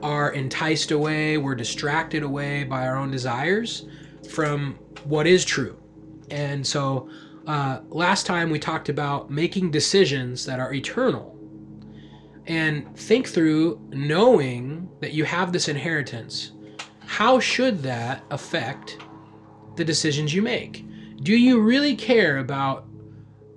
are 0.03 0.31
enticed 0.33 0.91
away, 0.91 1.37
we're 1.37 1.55
distracted 1.55 2.23
away 2.23 2.63
by 2.63 2.85
our 2.87 2.95
own 2.95 3.09
desires 3.09 3.85
from 4.29 4.77
what 5.05 5.25
is 5.25 5.43
true. 5.43 5.77
And 6.29 6.65
so 6.65 7.09
uh, 7.47 7.79
last 7.89 8.25
time 8.25 8.49
we 8.49 8.59
talked 8.59 8.87
about 8.89 9.29
making 9.29 9.71
decisions 9.71 10.45
that 10.45 10.59
are 10.59 10.73
eternal 10.73 11.32
and 12.47 12.95
think 12.97 13.27
through 13.27 13.79
knowing 13.89 14.89
that 14.99 15.13
you 15.13 15.23
have 15.25 15.51
this 15.51 15.67
inheritance. 15.67 16.51
How 17.05 17.39
should 17.39 17.83
that 17.83 18.23
affect 18.31 18.97
the 19.75 19.85
decisions 19.85 20.33
you 20.33 20.41
make? 20.41 20.85
Do 21.21 21.35
you 21.35 21.61
really 21.61 21.95
care 21.95 22.39
about 22.39 22.85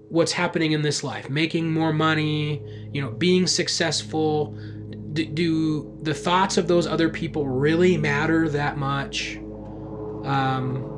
what's 0.09 0.33
happening 0.33 0.73
in 0.73 0.83
this 0.83 1.03
life? 1.03 1.29
Making 1.29 1.73
more 1.73 1.93
money, 1.93 2.63
you 2.93 3.01
know, 3.01 3.11
being 3.11 3.47
successful? 3.47 4.57
D- 5.13 5.27
do 5.27 5.99
the 6.03 6.15
thoughts 6.15 6.57
of 6.57 6.69
those 6.69 6.87
other 6.87 7.09
people 7.09 7.47
really 7.47 7.97
matter 7.97 8.49
that 8.51 8.77
much? 8.77 9.37
Um, 10.25 10.93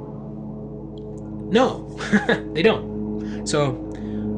no, 1.51 1.97
they 2.53 2.63
don't. 2.63 3.47
So, 3.47 3.85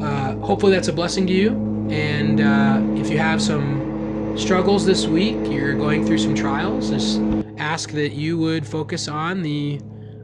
uh, 0.00 0.36
hopefully, 0.36 0.72
that's 0.72 0.88
a 0.88 0.92
blessing 0.92 1.26
to 1.26 1.32
you. 1.32 1.69
And 1.90 2.40
uh, 2.40 3.00
if 3.00 3.10
you 3.10 3.18
have 3.18 3.42
some 3.42 4.36
struggles 4.38 4.86
this 4.86 5.06
week, 5.06 5.36
you're 5.50 5.74
going 5.74 6.06
through 6.06 6.18
some 6.18 6.34
trials, 6.34 6.90
just 6.90 7.20
ask 7.58 7.90
that 7.90 8.12
you 8.12 8.38
would 8.38 8.66
focus 8.66 9.08
on 9.08 9.42
the 9.42 9.80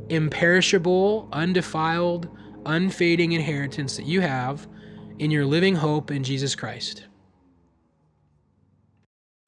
imperishable, 0.08 1.28
undefiled, 1.32 2.28
unfading 2.66 3.32
inheritance 3.32 3.96
that 3.96 4.06
you 4.06 4.20
have 4.20 4.68
in 5.18 5.30
your 5.30 5.44
living 5.44 5.74
hope 5.74 6.10
in 6.10 6.22
Jesus 6.22 6.54
Christ. 6.54 7.06